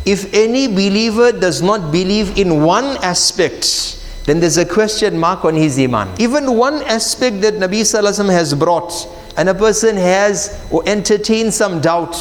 If 0.06 0.32
any 0.34 0.66
believer 0.68 1.32
does 1.32 1.62
not 1.62 1.92
believe 1.92 2.38
in 2.38 2.62
one 2.62 2.96
aspect, 3.02 4.01
then 4.24 4.40
there's 4.40 4.56
a 4.56 4.64
question 4.64 5.18
mark 5.18 5.44
on 5.44 5.54
his 5.54 5.78
iman. 5.78 6.08
Even 6.20 6.56
one 6.56 6.82
aspect 6.84 7.40
that 7.40 7.54
Nabi 7.54 7.80
Sallallahu 7.80 8.30
has 8.30 8.54
brought, 8.54 9.08
and 9.36 9.48
a 9.48 9.54
person 9.54 9.96
has 9.96 10.64
or 10.70 10.82
entertains 10.86 11.56
some 11.56 11.80
doubt, 11.80 12.14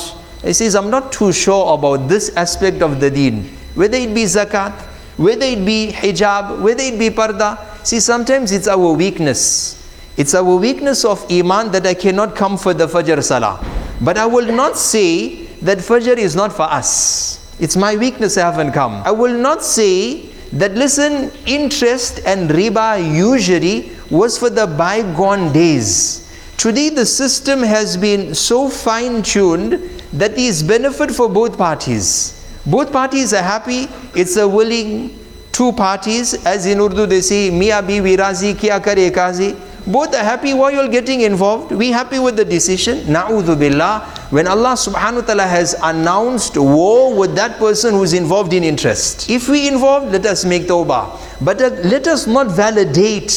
he 0.44 0.54
says, 0.54 0.76
I'm 0.76 0.90
not 0.90 1.12
too 1.12 1.32
sure 1.32 1.76
about 1.76 2.08
this 2.08 2.36
aspect 2.36 2.82
of 2.82 3.00
the 3.00 3.12
deen. 3.12 3.44
Whether 3.76 3.98
it 3.98 4.14
be 4.14 4.24
zakat, 4.24 4.74
whether 5.18 5.46
it 5.46 5.64
be 5.64 5.92
hijab, 5.92 6.62
whether 6.62 6.82
it 6.82 6.98
be 6.98 7.10
parda. 7.10 7.86
See, 7.86 8.00
sometimes 8.00 8.52
it's 8.52 8.68
our 8.68 8.94
weakness. 8.94 9.78
It's 10.18 10.34
our 10.34 10.56
weakness 10.56 11.06
of 11.06 11.24
Iman 11.32 11.72
that 11.72 11.86
I 11.86 11.94
cannot 11.94 12.36
come 12.36 12.58
for 12.58 12.74
the 12.74 12.88
Fajr 12.88 13.24
Salah. 13.24 13.64
But 14.02 14.18
I 14.18 14.26
will 14.26 14.52
not 14.52 14.78
say 14.78 15.46
that 15.62 15.78
Fajr 15.78 16.18
is 16.18 16.36
not 16.36 16.52
for 16.52 16.64
us. 16.64 17.56
It's 17.60 17.78
my 17.78 17.96
weakness 17.96 18.38
I 18.38 18.52
haven't 18.52 18.72
come. 18.72 19.04
I 19.06 19.12
will 19.12 19.38
not 19.38 19.64
say 19.64 20.26
that 20.54 20.74
listen, 20.74 21.32
interest 21.46 22.22
and 22.26 22.50
riba 22.50 23.00
usury 23.16 23.92
was 24.10 24.38
for 24.38 24.50
the 24.50 24.68
bygone 24.68 25.52
days. 25.54 26.20
Today 26.58 26.90
the 26.90 27.06
system 27.06 27.64
has 27.64 27.98
been 27.98 28.36
so 28.36 28.70
fine-tuned 28.70 29.72
that 30.14 30.32
that 30.32 30.38
is 30.38 30.62
benefit 30.62 31.10
for 31.12 31.30
both 31.30 31.58
parties. 31.58 32.38
Both 32.66 32.92
parties 32.92 33.34
are 33.34 33.42
happy. 33.42 33.88
It's 34.14 34.38
a 34.38 34.48
willing 34.48 35.18
two 35.52 35.72
parties. 35.74 36.34
As 36.46 36.66
in 36.66 36.80
Urdu 36.80 37.06
they 37.06 37.22
say, 37.22 37.50
Mia 37.50 37.82
bi 37.82 38.00
virazi 38.00 38.54
kya 38.54 38.84
kare 38.84 39.10
kazi 39.10 39.56
both 39.88 40.14
are 40.14 40.24
happy 40.24 40.54
why 40.54 40.72
you're 40.72 40.88
getting 40.88 41.22
involved? 41.22 41.72
We 41.72 41.90
happy 41.92 42.20
with 42.20 42.36
the 42.36 42.46
decision. 42.46 43.00
Na'udhu 43.06 43.58
billah. 43.60 44.02
When 44.30 44.48
allah 44.48 44.74
subhanahu 44.74 45.22
wa 45.22 45.28
ta'ala 45.28 45.44
has 45.48 45.76
announced 45.84 46.58
war 46.58 47.14
with 47.14 47.36
that 47.36 47.58
person 47.58 47.94
who's 47.94 48.14
involved 48.14 48.54
in 48.54 48.64
interest. 48.64 49.30
If 49.30 49.50
we 49.50 49.68
involved 49.68 50.12
let 50.12 50.26
us 50.26 50.46
make 50.46 50.64
tawbah. 50.64 51.18
But 51.44 51.62
uh, 51.62 51.70
let 51.84 52.08
us 52.08 52.28
not 52.28 52.48
validate 52.48 53.34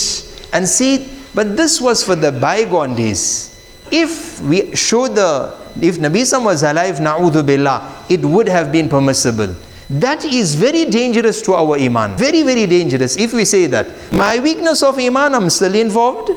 and 0.52 0.68
see 0.68 1.08
but 1.34 1.56
this 1.56 1.80
was 1.80 2.04
for 2.04 2.14
the 2.14 2.30
bygone 2.30 2.94
days. 2.94 3.50
If 3.90 4.40
we 4.42 4.74
show 4.76 5.08
the 5.08 5.56
if 5.80 5.98
nabi 5.98 6.24
sam 6.24 6.44
was 6.44 6.62
alive 6.62 6.96
na'udhu 7.02 7.44
billah 7.44 8.06
it 8.08 8.24
would 8.24 8.48
have 8.48 8.70
been 8.70 8.88
permissible 8.88 9.54
that 9.89 10.23
is 10.23 10.53
very 10.53 10.85
dangerous 10.85 11.41
to 11.43 11.55
our 11.55 11.75
iman. 11.77 12.15
Very, 12.15 12.43
very 12.43 12.67
dangerous 12.67 13.17
if 13.17 13.33
we 13.33 13.43
say 13.43 13.65
that. 13.67 13.87
My 14.11 14.37
weakness 14.39 14.83
of 14.83 14.99
iman, 14.99 15.33
I'm 15.33 15.49
still 15.49 15.73
involved. 15.73 16.31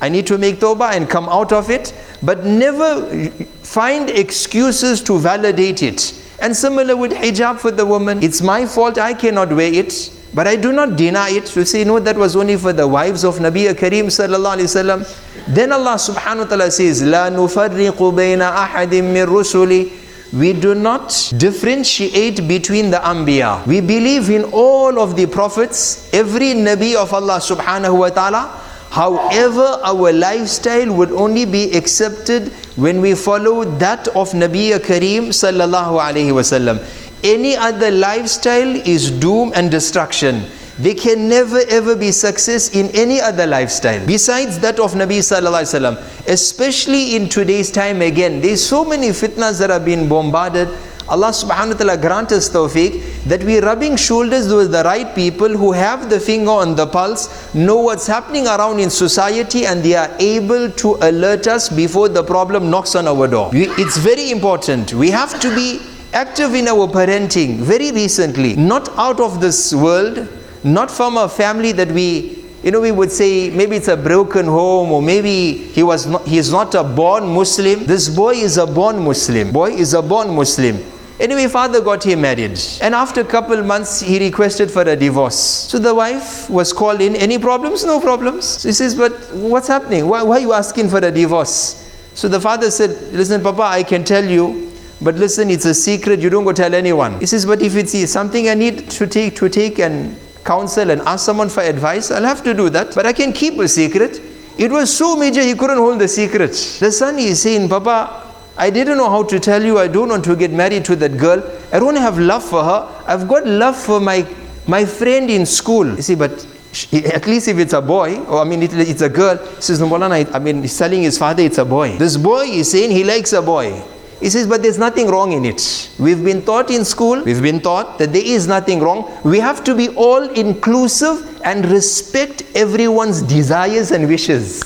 I 0.00 0.08
need 0.08 0.26
to 0.26 0.38
make 0.38 0.56
tawbah 0.56 0.92
and 0.92 1.08
come 1.08 1.28
out 1.28 1.52
of 1.52 1.70
it. 1.70 1.94
But 2.22 2.44
never 2.44 3.30
find 3.62 4.10
excuses 4.10 5.02
to 5.04 5.18
validate 5.18 5.82
it. 5.82 6.20
And 6.40 6.54
similar 6.56 6.96
with 6.96 7.12
hijab 7.12 7.60
for 7.60 7.70
the 7.70 7.86
woman. 7.86 8.22
It's 8.22 8.42
my 8.42 8.66
fault, 8.66 8.98
I 8.98 9.14
cannot 9.14 9.52
wear 9.52 9.72
it. 9.72 10.12
But 10.34 10.48
I 10.48 10.56
do 10.56 10.72
not 10.72 10.96
deny 10.96 11.30
it. 11.30 11.46
To 11.46 11.64
say, 11.64 11.84
no, 11.84 12.00
that 12.00 12.16
was 12.16 12.34
only 12.34 12.56
for 12.56 12.72
the 12.72 12.86
wives 12.88 13.24
of 13.24 13.36
Nabi 13.36 13.72
Kareem 13.72 14.06
sallallahu 14.06 14.56
alayhi 14.56 14.68
wasallam. 15.06 15.54
Then 15.54 15.70
Allah 15.72 15.94
subhanahu 15.94 16.38
wa 16.38 16.44
ta'ala 16.44 16.70
says, 16.72 17.02
لا 17.02 17.30
نفرق 17.30 18.02
بين 18.02 18.42
أحد 18.42 18.94
من 18.94 19.26
رسلي 19.26 19.90
we 20.33 20.53
do 20.53 20.73
not 20.73 21.33
differentiate 21.37 22.47
between 22.47 22.89
the 22.89 22.97
Anbiya. 22.97 23.65
We 23.67 23.81
believe 23.81 24.29
in 24.29 24.45
all 24.45 24.99
of 24.99 25.15
the 25.17 25.25
prophets, 25.25 26.11
every 26.13 26.53
Nabi 26.53 26.95
of 26.95 27.13
Allah 27.13 27.39
subhanahu 27.39 27.99
wa 27.99 28.09
ta'ala. 28.09 28.57
However, 28.91 29.79
our 29.83 30.11
lifestyle 30.13 30.93
would 30.93 31.11
only 31.11 31.45
be 31.45 31.71
accepted 31.73 32.49
when 32.75 33.01
we 33.01 33.13
follow 33.15 33.63
that 33.79 34.07
of 34.09 34.31
Nabi 34.31 34.71
Kareem 34.79 35.29
sallallahu 35.35 35.99
alayhi 35.99 36.31
wasallam. 36.31 36.79
Any 37.23 37.55
other 37.55 37.91
lifestyle 37.91 38.75
is 38.87 39.11
doom 39.11 39.51
and 39.53 39.69
destruction. 39.69 40.45
They 40.81 40.95
can 40.95 41.29
never 41.29 41.59
ever 41.69 41.95
be 41.95 42.11
success 42.11 42.69
in 42.75 42.89
any 42.95 43.21
other 43.21 43.45
lifestyle 43.45 44.03
besides 44.05 44.57
that 44.59 44.79
of 44.79 44.93
Nabi 44.93 45.19
Sallallahu 45.19 45.61
Alaihi 45.61 45.95
Wasallam. 45.95 46.27
Especially 46.27 47.15
in 47.15 47.29
today's 47.29 47.69
time 47.69 48.01
again, 48.01 48.41
there's 48.41 48.65
so 48.65 48.83
many 48.83 49.09
fitnas 49.09 49.59
that 49.59 49.69
are 49.69 49.79
being 49.79 50.09
bombarded. 50.09 50.69
Allah 51.07 51.29
subhanahu 51.29 51.73
wa 51.73 51.77
ta'ala 51.81 51.97
grant 51.97 52.31
us 52.31 52.49
tawfiq 52.49 53.23
that 53.25 53.43
we're 53.43 53.61
rubbing 53.61 53.95
shoulders 53.95 54.51
with 54.51 54.71
the 54.71 54.81
right 54.83 55.13
people 55.13 55.49
who 55.49 55.71
have 55.71 56.09
the 56.09 56.19
finger 56.19 56.49
on 56.49 56.75
the 56.75 56.87
pulse, 56.87 57.53
know 57.53 57.77
what's 57.77 58.07
happening 58.07 58.47
around 58.47 58.79
in 58.79 58.89
society 58.89 59.67
and 59.67 59.83
they 59.83 59.93
are 59.93 60.09
able 60.19 60.71
to 60.71 60.95
alert 61.01 61.45
us 61.45 61.69
before 61.69 62.09
the 62.09 62.23
problem 62.23 62.71
knocks 62.71 62.95
on 62.95 63.07
our 63.07 63.27
door. 63.27 63.51
It's 63.53 63.97
very 63.97 64.31
important. 64.31 64.93
We 64.93 65.11
have 65.11 65.39
to 65.41 65.53
be 65.53 65.79
active 66.13 66.55
in 66.55 66.67
our 66.67 66.87
parenting 66.87 67.57
very 67.57 67.91
recently, 67.91 68.55
not 68.55 68.89
out 68.97 69.19
of 69.19 69.41
this 69.41 69.75
world, 69.75 70.27
not 70.63 70.91
from 70.91 71.17
a 71.17 71.27
family 71.27 71.71
that 71.71 71.91
we 71.91 72.37
you 72.63 72.71
know 72.71 72.79
we 72.79 72.91
would 72.91 73.11
say 73.11 73.49
maybe 73.49 73.75
it's 73.75 73.87
a 73.87 73.97
broken 73.97 74.45
home 74.45 74.91
or 74.91 75.01
maybe 75.01 75.53
he 75.53 75.81
was 75.81 76.05
not 76.05 76.27
he 76.27 76.37
is 76.37 76.51
not 76.51 76.75
a 76.75 76.83
born 76.83 77.27
muslim. 77.27 77.85
This 77.85 78.09
boy 78.09 78.35
is 78.35 78.57
a 78.57 78.67
born 78.67 79.03
muslim. 79.03 79.51
Boy 79.51 79.71
is 79.71 79.93
a 79.93 80.01
born 80.01 80.35
muslim. 80.35 80.77
Anyway 81.19 81.47
father 81.47 81.81
got 81.81 82.03
him 82.03 82.21
married. 82.21 82.59
And 82.81 82.93
after 82.93 83.21
a 83.21 83.25
couple 83.25 83.61
months 83.63 83.99
he 84.01 84.19
requested 84.19 84.69
for 84.69 84.83
a 84.83 84.95
divorce. 84.95 85.35
So 85.35 85.79
the 85.79 85.93
wife 85.93 86.49
was 86.49 86.71
called 86.71 87.01
in 87.01 87.15
any 87.15 87.39
problems? 87.39 87.83
No 87.83 87.99
problems. 87.99 88.45
So 88.45 88.69
he 88.69 88.73
says 88.73 88.93
but 88.93 89.13
what's 89.33 89.67
happening? 89.67 90.07
Why, 90.07 90.21
why 90.21 90.37
are 90.37 90.39
you 90.41 90.53
asking 90.53 90.89
for 90.89 90.99
a 90.99 91.11
divorce? 91.11 91.77
So 92.13 92.27
the 92.27 92.39
father 92.39 92.69
said 92.69 92.91
listen 93.13 93.41
papa 93.41 93.63
i 93.63 93.83
can 93.83 94.03
tell 94.03 94.23
you 94.23 94.71
but 95.03 95.15
listen, 95.15 95.49
it's 95.49 95.65
a 95.65 95.73
secret. 95.73 96.19
You 96.19 96.29
don't 96.29 96.43
go 96.43 96.53
tell 96.53 96.75
anyone. 96.75 97.19
He 97.19 97.25
says, 97.25 97.43
but 97.45 97.61
if 97.61 97.75
it's 97.75 98.11
something 98.11 98.49
I 98.49 98.53
need 98.53 98.91
to 98.91 99.07
take 99.07 99.35
to 99.37 99.49
take 99.49 99.79
and 99.79 100.15
counsel 100.43 100.89
and 100.89 101.01
ask 101.01 101.25
someone 101.25 101.49
for 101.49 101.61
advice, 101.61 102.11
I'll 102.11 102.23
have 102.23 102.43
to 102.43 102.53
do 102.53 102.69
that. 102.69 102.95
But 102.95 103.05
I 103.05 103.13
can 103.13 103.33
keep 103.33 103.57
a 103.59 103.67
secret. 103.67 104.21
It 104.57 104.71
was 104.71 104.95
so 104.95 105.15
major 105.15 105.41
he 105.41 105.55
couldn't 105.55 105.77
hold 105.77 105.99
the 105.99 106.07
secret. 106.07 106.51
The 106.79 106.91
son 106.91 107.17
is 107.19 107.41
saying, 107.41 107.69
Papa, 107.69 108.33
I 108.57 108.69
didn't 108.69 108.97
know 108.97 109.09
how 109.09 109.23
to 109.23 109.39
tell 109.39 109.63
you. 109.63 109.79
I 109.79 109.87
don't 109.87 110.09
want 110.09 110.25
to 110.25 110.35
get 110.35 110.51
married 110.51 110.85
to 110.85 110.95
that 110.97 111.17
girl. 111.17 111.41
I 111.71 111.79
don't 111.79 111.95
have 111.95 112.19
love 112.19 112.43
for 112.43 112.63
her. 112.63 113.03
I've 113.07 113.27
got 113.27 113.47
love 113.47 113.77
for 113.77 113.99
my 113.99 114.25
my 114.67 114.85
friend 114.85 115.29
in 115.29 115.45
school. 115.45 115.95
You 115.95 116.01
see, 116.01 116.15
but 116.15 116.45
sh- 116.71 116.93
at 117.05 117.25
least 117.27 117.47
if 117.47 117.57
it's 117.57 117.73
a 117.73 117.81
boy, 117.81 118.19
or 118.25 118.41
I 118.41 118.43
mean, 118.43 118.61
it, 118.63 118.73
it's 118.73 119.01
a 119.01 119.09
girl, 119.09 119.37
says, 119.59 119.79
no, 119.79 119.87
Maulana, 119.87 120.31
I 120.33 120.39
mean, 120.39 120.61
he's 120.61 120.77
telling 120.77 121.01
his 121.01 121.17
father 121.17 121.43
it's 121.43 121.57
a 121.57 121.65
boy. 121.65 121.97
This 121.97 122.17
boy 122.17 122.45
is 122.45 122.71
saying 122.71 122.91
he 122.91 123.03
likes 123.03 123.33
a 123.33 123.41
boy. 123.41 123.81
He 124.21 124.29
says, 124.29 124.45
but 124.45 124.61
there's 124.61 124.77
nothing 124.77 125.07
wrong 125.07 125.31
in 125.31 125.45
it. 125.45 125.89
We've 125.97 126.23
been 126.23 126.43
taught 126.45 126.69
in 126.69 126.85
school, 126.85 127.23
we've 127.23 127.41
been 127.41 127.59
taught 127.59 127.97
that 127.97 128.13
there 128.13 128.23
is 128.23 128.47
nothing 128.47 128.79
wrong. 128.79 129.11
We 129.23 129.39
have 129.39 129.63
to 129.63 129.73
be 129.75 129.89
all 129.89 130.29
inclusive 130.29 131.41
and 131.43 131.65
respect 131.65 132.43
everyone's 132.53 133.23
desires 133.23 133.89
and 133.89 134.07
wishes. 134.07 134.61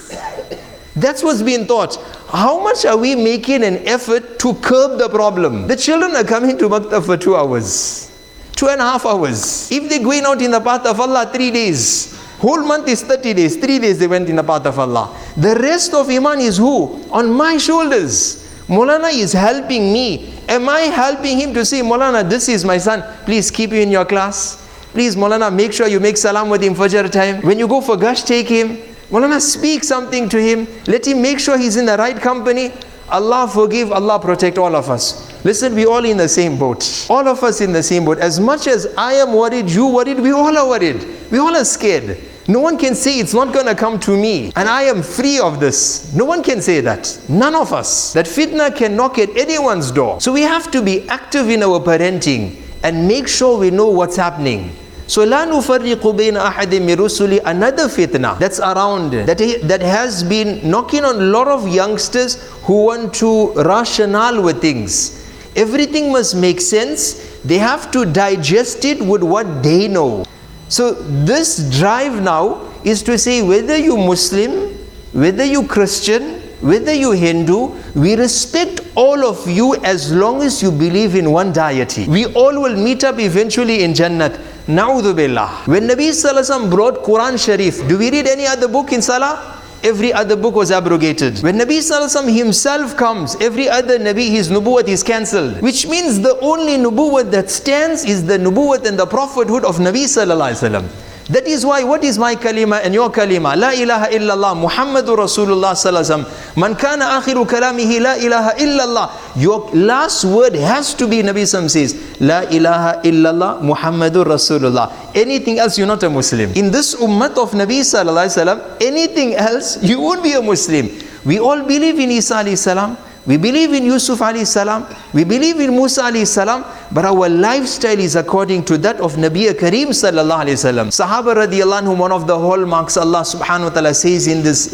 That's 0.94 1.24
what's 1.24 1.42
being 1.42 1.68
taught. 1.68 1.96
How 2.28 2.62
much 2.62 2.84
are 2.86 2.98
we 2.98 3.16
making 3.16 3.64
an 3.64 3.78
effort 3.88 4.40
to 4.40 4.54
curb 4.56 4.98
the 5.00 5.08
problem? 5.08 5.68
The 5.68 5.78
children 5.78 6.16
are 6.18 6.26
coming 6.26 6.58
to 6.58 6.68
Maktab 6.68 7.06
for 7.06 7.16
two 7.16 7.38
hours, 7.38 8.12
two 8.58 8.68
and 8.68 8.82
a 8.82 8.84
half 8.84 9.06
hours. 9.06 9.72
If 9.72 9.88
they're 9.90 10.04
going 10.04 10.26
out 10.26 10.42
in 10.42 10.52
the 10.52 10.60
path 10.60 10.86
of 10.86 11.00
Allah 11.00 11.30
three 11.34 11.52
days, 11.52 12.14
whole 12.40 12.62
month 12.62 12.90
is 12.90 13.04
30 13.04 13.34
days, 13.34 13.56
three 13.56 13.80
days 13.80 14.00
they 14.00 14.08
went 14.08 14.30
in 14.30 14.36
the 14.36 14.44
path 14.44 14.66
of 14.66 14.78
Allah. 14.80 15.18
The 15.38 15.56
rest 15.56 15.94
of 15.94 16.10
Iman 16.10 16.42
is 16.42 16.58
who? 16.58 17.02
On 17.12 17.32
my 17.32 17.58
shoulders. 17.58 18.45
Molana 18.68 19.14
is 19.14 19.34
helping 19.34 19.94
me. 19.94 20.34
Am 20.50 20.68
I 20.68 20.82
helping 20.82 21.40
him 21.40 21.54
to 21.54 21.64
say, 21.64 21.82
Molana, 21.82 22.28
this 22.28 22.50
is 22.50 22.66
my 22.66 22.78
son, 22.78 23.04
please 23.26 23.52
keep 23.52 23.72
him 23.72 23.82
in 23.84 23.92
your 23.92 24.06
class? 24.06 24.62
Please, 24.92 25.16
Molana, 25.16 25.54
make 25.54 25.74
sure 25.74 25.88
you 25.88 26.00
make 26.00 26.18
salam 26.18 26.50
with 26.50 26.64
him 26.64 26.74
Fajr 26.74 27.12
time. 27.12 27.42
When 27.42 27.60
you 27.60 27.68
go 27.68 27.82
for 27.82 27.98
gasht, 27.98 28.26
take 28.26 28.48
him. 28.48 28.78
Molana, 29.10 29.40
speak 29.40 29.84
something 29.84 30.30
to 30.30 30.42
him. 30.42 30.68
Let 30.88 31.06
him 31.06 31.22
make 31.22 31.40
sure 31.40 31.58
he's 31.58 31.76
in 31.76 31.86
the 31.86 31.98
right 31.98 32.16
company. 32.16 32.72
Allah 33.10 33.48
forgive, 33.48 33.92
Allah 33.92 34.20
protect 34.20 34.58
all 34.58 34.76
of 34.76 34.90
us. 34.90 35.32
Listen, 35.46 35.76
we 35.76 35.86
all 35.86 36.04
in 36.04 36.18
the 36.18 36.28
same 36.28 36.58
boat. 36.58 37.06
All 37.08 37.28
of 37.28 37.44
us 37.44 37.62
in 37.62 37.72
the 37.72 37.84
same 37.84 38.04
boat. 38.04 38.18
As 38.18 38.40
much 38.40 38.66
as 38.66 38.88
I 38.98 39.14
am 39.14 39.34
worried, 39.34 39.70
you 39.70 39.86
worried, 39.88 40.20
we 40.20 40.32
all 40.32 40.58
are 40.58 40.68
worried. 40.68 41.06
We 41.30 41.38
all 41.38 41.56
are 41.56 41.66
scared. 41.66 42.18
No 42.49 42.59
one 42.61 42.77
can 42.79 42.95
say 42.95 43.19
it's 43.19 43.35
not 43.35 43.55
going 43.55 43.67
to 43.67 43.75
come 43.75 44.01
to 44.01 44.17
me 44.17 44.53
and 44.57 44.69
I 44.69 44.83
am 44.83 45.03
free 45.03 45.39
of 45.39 45.61
this. 45.61 46.13
No 46.15 46.25
one 46.25 46.43
can 46.43 46.61
say 46.61 46.81
that. 46.81 47.21
None 47.29 47.55
of 47.55 47.73
us. 47.73 48.13
That 48.13 48.27
fitna 48.27 48.75
can 48.75 48.97
knock 48.97 49.19
at 49.19 49.31
anyone's 49.37 49.91
door. 49.91 50.21
So 50.21 50.33
we 50.33 50.43
have 50.43 50.71
to 50.73 50.83
be 50.83 51.09
active 51.09 51.49
in 51.49 51.63
our 51.63 51.79
parenting 51.81 52.57
and 52.83 53.07
make 53.07 53.29
sure 53.29 53.59
we 53.59 53.71
know 53.71 53.89
what's 53.89 54.17
happening. 54.17 54.73
So 55.07 55.25
لا 55.25 55.45
نفرق 55.45 56.07
بين 56.07 56.37
أحد 56.37 56.75
من 56.75 56.95
رسلي 56.95 57.41
another 57.45 57.89
fitna 57.89 58.39
that's 58.39 58.61
around 58.61 59.11
that 59.27 59.39
that 59.63 59.83
has 59.83 60.23
been 60.23 60.61
knocking 60.63 61.05
on 61.05 61.17
a 61.17 61.25
lot 61.25 61.49
of 61.49 61.67
youngsters 61.67 62.37
who 62.63 62.87
want 62.87 63.13
to 63.15 63.53
rationale 63.55 64.41
with 64.41 64.61
things. 64.61 65.19
Everything 65.57 66.13
must 66.13 66.37
make 66.37 66.61
sense. 66.61 67.15
They 67.45 67.59
have 67.59 67.91
to 67.91 68.05
digest 68.05 68.85
it 68.85 69.03
with 69.03 69.25
what 69.25 69.65
they 69.65 69.89
know. 69.89 70.25
So 70.68 70.94
this 70.94 71.70
drive 71.80 72.22
now 72.22 72.72
is 72.84 73.04
to 73.04 73.18
say 73.18 73.42
whether 73.42 73.78
you 73.78 73.98
Muslim, 73.98 74.74
whether 75.14 75.46
you 75.46 75.68
Christian, 75.68 76.42
whether 76.62 76.94
you 76.94 77.12
Hindu, 77.12 77.70
we 77.94 78.16
respect 78.16 78.82
all 78.96 79.26
of 79.26 79.48
you 79.48 79.76
as 79.84 80.12
long 80.12 80.42
as 80.42 80.64
you 80.64 80.72
believe 80.72 81.16
in 81.16 81.32
one 81.32 81.54
deity. 81.54 82.08
We 82.08 82.26
all 82.34 82.60
will 82.60 82.76
meet 82.76 83.04
up 83.04 83.20
eventually 83.20 83.84
in 83.84 83.94
Jannat. 83.94 84.38
Na'udhu 84.68 85.16
billah. 85.16 85.64
When 85.68 85.88
Nabi 85.88 86.10
Sallallahu 86.10 86.72
brought 86.72 87.04
Quran 87.04 87.38
Sharif, 87.44 87.88
do 87.88 88.00
we 88.00 88.10
read 88.10 88.26
any 88.26 88.48
other 88.48 88.68
book 88.68 88.92
in 88.94 89.02
Salah? 89.02 89.55
Every 89.86 90.12
other 90.12 90.36
book 90.36 90.56
was 90.56 90.72
abrogated. 90.72 91.44
When 91.44 91.60
Nabi 91.60 91.78
Sallallahu 91.78 92.36
himself 92.36 92.98
comes, 92.98 93.36
every 93.40 93.70
other 93.70 94.00
Nabi, 94.00 94.30
his 94.30 94.50
nubuwwat 94.50 94.88
is 94.88 95.04
cancelled. 95.04 95.62
Which 95.62 95.86
means 95.86 96.22
the 96.22 96.40
only 96.40 96.76
nubuwwat 96.78 97.30
that 97.30 97.52
stands 97.52 98.04
is 98.04 98.26
the 98.26 98.40
nubuwwat 98.40 98.88
and 98.88 98.98
the 98.98 99.06
prophethood 99.06 99.64
of 99.64 99.78
Nabi 99.78 100.06
Sallallahu 100.06 100.54
Wasallam. 100.58 101.05
That 101.28 101.48
is 101.48 101.66
why, 101.66 101.84
what 101.84 102.04
is 102.04 102.20
my 102.20 102.36
kalima 102.36 102.82
and 102.84 102.94
your 102.94 103.10
kalima? 103.10 103.58
La 103.58 103.72
ilaha 103.72 104.14
illallah 104.14 104.54
Muhammadur 104.54 105.18
Rasulullah 105.18 105.74
sallallahu. 105.74 106.56
Man 106.56 106.76
kana 106.76 107.06
akhiru 107.18 107.48
kalamihi 107.48 108.00
la 108.00 108.14
ilaha 108.14 108.54
illallah. 108.60 109.42
Your 109.42 109.72
last 109.74 110.24
word 110.24 110.54
has 110.54 110.94
to 110.94 111.08
be 111.08 111.24
Nabi 111.24 111.42
Sallam 111.50 111.68
says, 111.68 111.96
La 112.22 112.42
ilaha 112.42 113.02
illallah 113.02 113.60
Muhammadur 113.62 114.26
Rasulullah. 114.26 114.94
Anything 115.16 115.58
else, 115.58 115.80
you're 115.80 115.88
not 115.88 116.04
a 116.04 116.10
Muslim. 116.12 116.52
In 116.54 116.70
this 116.70 116.94
ummat 116.94 117.42
of 117.42 117.52
Nabi 117.58 117.82
sallallahu 117.82 118.78
anything 118.82 119.34
else, 119.34 119.82
you 119.82 120.00
won't 120.00 120.22
be 120.22 120.34
a 120.34 120.42
Muslim. 120.44 120.90
We 121.26 121.40
all 121.40 121.64
believe 121.64 121.98
in 121.98 122.12
Isa 122.12 122.36
alayhi 122.36 122.56
salam. 122.56 122.98
We 123.27 123.37
believe 123.37 123.73
in 123.73 123.85
Yusuf 123.85 124.19
alayhi 124.21 124.47
salam. 124.47 124.87
We 125.13 125.25
believe 125.25 125.61
in 125.61 125.71
Musa 125.71 126.03
alayhi 126.03 126.27
salam. 126.27 126.65
But 126.93 127.05
our 127.05 127.29
lifestyle 127.29 127.99
is 127.99 128.17
according 128.17 128.65
to 128.67 128.79
that 128.79 129.01
of 129.01 129.15
Nabi 129.15 129.51
Kareem 129.53 129.89
sallallahu 129.89 130.45
alayhi 130.45 130.59
wasallam. 130.59 130.87
Sahaba 130.89 131.35
radiallahu 131.47 131.83
anhu, 131.83 131.99
one 131.99 132.13
of 132.13 132.27
the 132.27 132.39
hallmarks 132.39 132.97
Allah 132.97 133.21
subhanahu 133.21 133.65
wa 133.65 133.71
ta'ala 133.71 133.95
says 133.95 134.27
in 134.27 134.43
this 134.43 134.71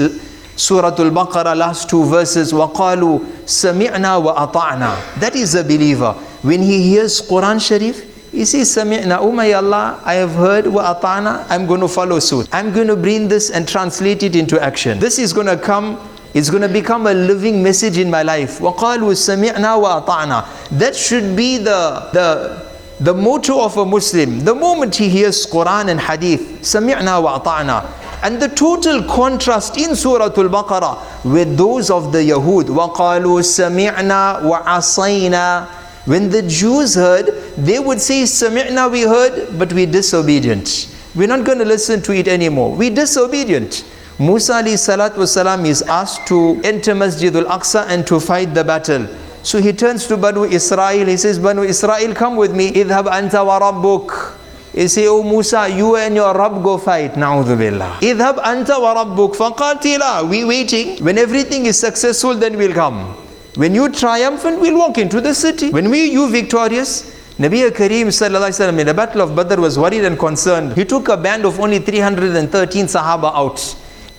Surah 0.57 0.89
Al-Baqarah, 0.97 1.55
last 1.55 1.91
two 1.91 2.05
verses, 2.05 2.53
وَقَالُوا 2.55 3.21
سَمِعْنَا 3.45 4.25
وَأَطَعْنَا 4.25 5.21
That 5.21 5.37
is 5.37 5.55
a 5.55 5.63
believer. 5.63 6.13
When 6.43 6.63
he 6.63 6.83
hears 6.83 7.21
Quran 7.21 7.61
Sharif, 7.61 8.31
he 8.33 8.45
says, 8.45 8.69
Sami'na, 8.75 9.19
oh 9.21 9.33
my 9.33 9.53
Allah, 9.53 10.01
I 10.05 10.15
have 10.15 10.33
heard 10.33 10.67
wa 10.67 10.95
ata'na, 10.95 11.47
I'm 11.51 11.67
going 11.67 11.81
to 11.81 11.89
follow 11.89 12.19
suit. 12.21 12.49
I'm 12.53 12.73
going 12.73 12.87
to 12.87 12.97
bring 12.97 13.29
this 13.29 13.51
and 13.51 13.69
translate 13.69 14.23
it 14.23 14.35
into 14.35 14.63
action. 14.63 14.99
This 14.99 15.19
is 15.19 15.33
going 15.33 15.47
to 15.47 15.57
come, 15.57 15.97
it's 16.35 16.51
going 16.51 16.63
to 16.63 16.69
become 16.69 17.07
a 17.07 17.15
living 17.15 17.63
message 17.63 17.99
in 17.99 18.11
my 18.11 18.23
life. 18.23 18.59
وَقَالُوا 18.59 19.13
سَمِعْنَا 19.15 20.05
وَأَطَعْنَا 20.05 20.79
That 20.79 20.95
should 20.95 21.35
be 21.37 21.59
the, 21.59 22.11
the, 22.13 22.67
the 23.01 23.15
motto 23.15 23.65
of 23.65 23.77
a 23.79 23.87
Muslim. 23.87 24.41
The 24.41 24.55
moment 24.55 24.95
he 24.97 25.09
hears 25.09 25.47
Quran 25.47 25.89
and 25.89 26.01
Hadith, 26.01 26.61
سَمِعْنَا 26.63 27.43
وَأَطَعْنَا 27.43 28.03
and 28.23 28.41
the 28.41 28.49
total 28.49 29.03
contrast 29.05 29.77
in 29.77 29.95
Surah 29.95 30.25
Al-Baqarah 30.25 31.25
with 31.31 31.57
those 31.57 31.91
of 31.91 32.13
the 32.13 32.19
Yahud. 32.19 32.65
وَقَالُوا 32.65 33.41
سَمِعْنَا 33.41 34.43
وَعَصَيْنَا 34.43 35.67
When 36.07 36.31
the 36.31 36.43
Jews 36.43 36.95
heard, 36.95 37.27
they 37.57 37.79
would 37.79 38.01
say, 38.01 38.23
Sami'na 38.23 38.91
we 38.91 39.03
heard, 39.03 39.59
but 39.59 39.73
we're 39.73 39.87
disobedient. 39.91 40.89
We're 41.15 41.29
not 41.29 41.45
going 41.45 41.59
to 41.59 41.65
listen 41.65 42.01
to 42.03 42.13
it 42.13 42.29
anymore. 42.29 42.75
We're 42.77 42.95
disobedient. 42.95 43.85
Musa 44.22 44.62
wasalam 44.62 45.66
is 45.66 45.82
asked 45.82 46.28
to 46.28 46.62
enter 46.64 46.94
Masjid 46.94 47.36
al-Aqsa 47.36 47.88
and 47.88 48.06
to 48.06 48.20
fight 48.20 48.54
the 48.54 48.64
battle. 48.64 49.08
So 49.42 49.60
he 49.60 49.74
turns 49.74 50.06
to 50.08 50.16
Banu 50.16 50.44
Israel, 50.44 51.08
he 51.08 51.18
says, 51.18 51.40
Banu 51.40 51.64
Israel, 51.64 52.14
come 52.14 52.36
with 52.36 52.56
me. 52.56 52.72
Idhab 52.72 53.06
anta 53.06 53.44
wa 53.44 53.60
rabbuk. 53.60 54.38
He 54.74 54.88
say, 54.88 55.08
Oh 55.08 55.24
Musa, 55.24 55.68
you 55.68 55.96
and 55.96 56.14
your 56.14 56.34
Rabb 56.38 56.64
go 56.64 56.78
fight. 56.78 57.14
Na'udhu 57.16 57.58
billah. 57.58 57.98
Idhab 58.02 58.38
anta 58.44 58.80
wa 58.80 59.04
rabbuk 59.04 59.36
faqatila. 59.36 60.30
We 60.30 60.46
waiting. 60.46 61.04
When 61.04 61.18
everything 61.18 61.66
is 61.66 61.80
successful, 61.80 62.36
then 62.36 62.58
we'll 62.58 62.74
come. 62.74 63.16
When 63.56 63.74
you 63.74 63.90
triumphant, 63.90 64.62
we'll 64.62 64.78
walk 64.78 65.00
into 65.00 65.20
the 65.20 65.34
city. 65.34 65.72
When 65.72 65.90
we, 65.90 66.12
you 66.12 66.30
victorious, 66.30 67.20
Nabi 67.38 67.68
Kareem 67.72 68.06
wasallam 68.06 68.80
in 68.80 68.86
the 68.86 68.94
battle 68.94 69.22
of 69.22 69.36
Badr 69.36 69.60
was 69.60 69.80
worried 69.80 70.06
and 70.06 70.20
concerned. 70.20 70.74
He 70.78 70.86
took 70.86 71.10
a 71.10 71.18
band 71.18 71.44
of 71.44 71.60
only 71.60 71.80
313 71.80 72.86
Sahaba 72.86 73.34
out, 73.34 73.58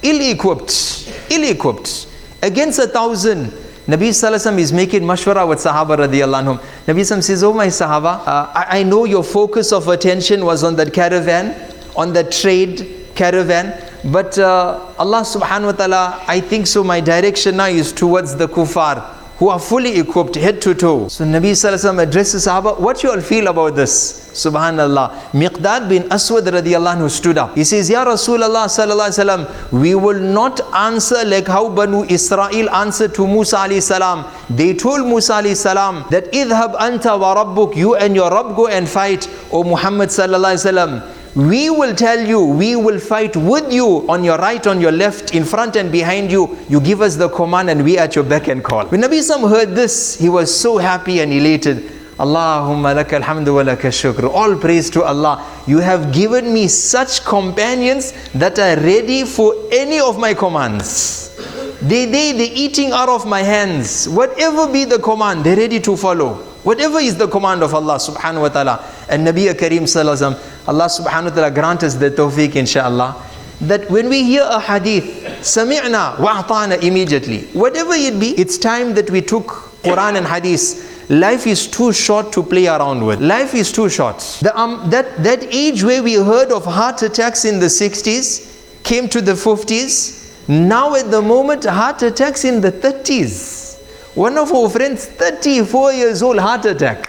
ill-equipped, 0.03 1.31
ill-equipped, 1.31 2.09
against 2.43 2.79
a 2.79 2.87
thousand. 2.87 3.47
Nabi 3.87 4.09
wasallam 4.11 4.59
is 4.59 4.73
making 4.73 5.03
mashwara 5.03 5.49
with 5.49 5.59
Sahaba 5.59 5.97
radiyallahu 6.07 6.45
anhum. 6.45 6.59
Nabi 6.87 7.05
Sam 7.05 7.21
says, 7.21 7.43
Oh 7.43 7.53
my 7.53 7.67
Sahaba, 7.67 8.27
uh, 8.27 8.53
I, 8.55 8.79
I 8.79 8.83
know 8.83 9.05
your 9.05 9.25
focus 9.25 9.73
of 9.73 9.89
attention 9.89 10.45
was 10.45 10.63
on 10.63 10.77
that 10.77 10.93
caravan, 10.93 11.55
on 11.97 12.13
that 12.13 12.31
trade 12.31 13.09
caravan. 13.15 13.75
But 14.05 14.39
uh, 14.39 14.93
Allah 14.99 15.23
subhanahu 15.23 15.67
wa 15.67 15.73
ta'ala, 15.73 16.25
I 16.29 16.41
think 16.41 16.67
so 16.67 16.85
my 16.85 17.01
direction 17.01 17.57
now 17.57 17.67
is 17.67 17.93
towards 17.93 18.37
the 18.37 18.49
kuffar 18.49 19.22
who 19.43 19.49
are 19.49 19.59
fully 19.59 19.99
equipped 19.99 20.37
head 20.37 20.63
to 20.63 20.73
toe. 20.73 21.09
So 21.09 21.25
Nabi 21.25 21.51
Sallallahu 21.51 22.01
addresses 22.01 22.47
Sahaba, 22.47 22.79
what 22.79 23.03
you 23.03 23.11
all 23.11 23.21
feel 23.21 23.49
about 23.49 23.75
this? 23.75 24.31
Subhanallah. 24.35 25.07
Miqdad 25.33 25.89
bin 25.89 26.05
Aswad 26.17 26.45
radiallahu 26.45 26.99
anhu 26.99 27.11
stood 27.11 27.37
up. 27.37 27.57
He 27.57 27.65
says, 27.65 27.91
Ya 27.91 28.05
Rasulullah 28.05 28.67
sallallahu 28.75 29.11
alayhi 29.25 29.73
we 29.73 29.97
will 29.97 30.21
not 30.21 30.61
answer 30.73 31.25
like 31.25 31.49
how 31.49 31.69
Banu 31.69 32.05
Israel 32.05 32.71
answered 32.71 33.17
to 33.17 33.27
Musa 33.27 33.57
alayhi 33.57 33.83
salam. 33.83 34.25
They 34.49 34.75
told 34.75 35.09
Musa 35.09 35.33
alayhi 35.33 35.57
salam 35.57 36.05
that 36.11 36.31
idhab 36.33 36.77
anta 36.77 37.19
wa 37.19 37.35
rabbuk, 37.35 37.75
you 37.75 37.97
and 37.97 38.15
your 38.15 38.31
Rabb 38.31 38.55
go 38.55 38.69
and 38.69 38.89
fight. 38.89 39.29
O 39.51 39.65
Muhammad 39.65 40.11
sallallahu 40.11 40.55
alayhi 40.55 40.71
wasallam. 40.71 41.22
We 41.35 41.71
will 41.71 41.95
tell 41.95 42.21
you, 42.21 42.45
we 42.45 42.77
will 42.77 42.99
fight 42.99 43.35
with 43.37 43.73
you 43.73 44.05
on 44.11 44.23
your 44.23 44.37
right, 44.37 44.67
on 44.67 44.83
your 44.83 44.93
left, 44.93 45.35
in 45.35 45.45
front 45.45 45.77
and 45.77 45.91
behind 45.91 46.31
you. 46.31 46.59
You 46.69 46.79
give 46.79 47.01
us 47.01 47.17
the 47.17 47.31
command 47.31 47.71
and 47.71 47.83
we 47.85 47.97
at 47.97 48.15
your 48.15 48.25
beck 48.25 48.49
and 48.49 48.63
call. 48.63 48.85
When 48.87 49.01
Nabi 49.01 49.23
Sam 49.23 49.41
heard 49.49 49.71
this, 49.75 50.19
he 50.19 50.29
was 50.29 50.55
so 50.55 50.77
happy 50.77 51.21
and 51.21 51.33
elated. 51.33 51.91
Allahumma 52.19 52.95
laka 53.03 53.19
alhamdu 53.19 53.55
wa 53.55 53.63
laka 53.63 53.89
shukr. 53.89 54.29
All 54.29 54.57
praise 54.57 54.91
to 54.91 55.05
Allah. 55.05 55.43
You 55.67 55.79
have 55.79 56.13
given 56.13 56.53
me 56.53 56.69
such 56.69 57.25
companions 57.25 58.13
that 58.33 58.59
are 58.59 58.77
ready 58.77 59.25
for 59.25 59.55
any 59.73 60.01
of 60.01 60.19
my 60.19 60.35
commands. 60.35 61.35
They, 61.81 62.05
they, 62.05 62.33
they 62.33 62.51
eating 62.51 62.93
out 62.93 63.09
of 63.09 63.27
my 63.27 63.41
hands. 63.41 64.07
Whatever 64.07 64.71
be 64.71 64.85
the 64.85 64.99
command, 64.99 65.45
they're 65.45 65.57
ready 65.57 65.81
to 65.81 65.97
follow. 65.97 66.35
Whatever 66.63 67.01
is 67.01 67.17
the 67.17 67.27
command 67.27 67.63
of 67.65 67.75
Allah 67.75 67.97
subhanahu 67.97 68.43
wa 68.43 68.49
ta'ala. 68.49 68.85
And 69.09 69.27
Nabi 69.27 69.53
Kareem 69.53 69.83
sallallahu 69.83 70.52
Allah 70.67 70.87
subhanahu 70.87 71.31
wa 71.31 71.31
ta'ala 71.31 71.51
grant 71.51 71.83
us 71.83 71.97
the 71.97 72.11
tawfiq 72.11 72.53
inshaAllah. 72.53 73.17
That 73.63 73.91
when 73.91 74.09
we 74.09 74.23
hear 74.25 74.45
a 74.45 74.61
hadith, 74.61 75.05
sami'na 75.41 76.17
wa'atana 76.17 76.83
immediately. 76.83 77.43
Whatever 77.53 77.95
it 77.95 78.19
be, 78.21 78.31
it's 78.31 78.59
time 78.59 78.95
that 78.95 79.11
we 79.11 79.23
took 79.23 79.47
Quran 79.83 80.17
and 80.17 80.27
hadith. 80.27 81.11
Life 81.11 81.47
is 81.47 81.67
too 81.67 81.93
short 81.93 82.33
to 82.33 82.43
play 82.43 82.69
around 82.69 83.05
with. 83.05 83.21
Life 83.21 83.55
is 83.55 83.73
too 83.73 83.89
short. 83.89 84.19
The, 84.41 84.57
um, 84.59 84.89
that, 84.91 85.23
that 85.23 85.43
age 85.53 85.83
where 85.83 86.03
we 86.03 86.15
heard 86.15 86.53
of 86.53 86.65
heart 86.65 87.03
attacks 87.03 87.45
in 87.45 87.59
the 87.59 87.67
60s 87.67 88.83
came 88.85 89.09
to 89.09 89.21
the 89.21 89.33
50s. 89.33 90.49
Now 90.49 90.95
at 90.95 91.11
the 91.11 91.21
moment, 91.21 91.65
heart 91.65 92.03
attacks 92.03 92.45
in 92.45 92.61
the 92.61 92.71
30s. 92.71 93.81
One 94.15 94.39
of 94.39 94.53
our 94.53 94.69
friends, 94.69 95.07
34 95.07 95.93
years 95.93 96.23
old, 96.23 96.39
heart 96.39 96.65
attack. 96.67 97.09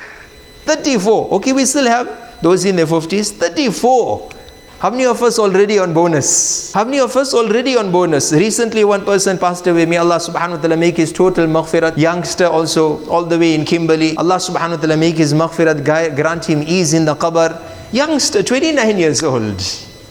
34. 0.66 1.34
Okay, 1.34 1.54
we 1.54 1.66
still 1.66 1.86
have 1.86 2.23
those 2.44 2.66
in 2.66 2.76
their 2.76 2.86
50s. 2.86 3.32
34. 3.32 4.30
How 4.80 4.90
many 4.90 5.06
of 5.06 5.24
us 5.24 5.40
already 5.40 5.80
on 5.80 5.94
bonus? 5.94 6.74
How 6.74 6.84
many 6.84 7.00
of 7.00 7.16
us 7.16 7.34
already 7.34 7.78
on 7.78 7.90
bonus? 7.90 8.34
Recently, 8.34 8.84
one 8.84 9.06
person 9.06 9.38
passed 9.38 9.66
away. 9.66 9.86
May 9.86 9.96
Allah 9.96 10.18
subhanahu 10.18 10.58
wa 10.58 10.58
ta'ala 10.58 10.76
make 10.76 10.98
his 10.98 11.14
total 11.14 11.48
maghfirat. 11.48 11.98
Youngster 11.98 12.48
also, 12.48 13.08
all 13.08 13.24
the 13.24 13.40
way 13.40 13.56
in 13.56 13.64
Kimberley. 13.64 14.18
Allah 14.18 14.36
subhanahu 14.36 14.76
wa 14.76 14.82
ta'ala 14.82 14.98
make 14.98 15.16
his 15.16 15.34
maghfirat, 15.34 15.86
grant 16.18 16.44
him 16.44 16.64
ease 16.68 16.94
in 16.94 17.06
the 17.06 17.16
qabr. 17.16 17.62
Youngster, 17.94 18.44
29 18.44 18.98
years 18.98 19.24
old. 19.24 19.64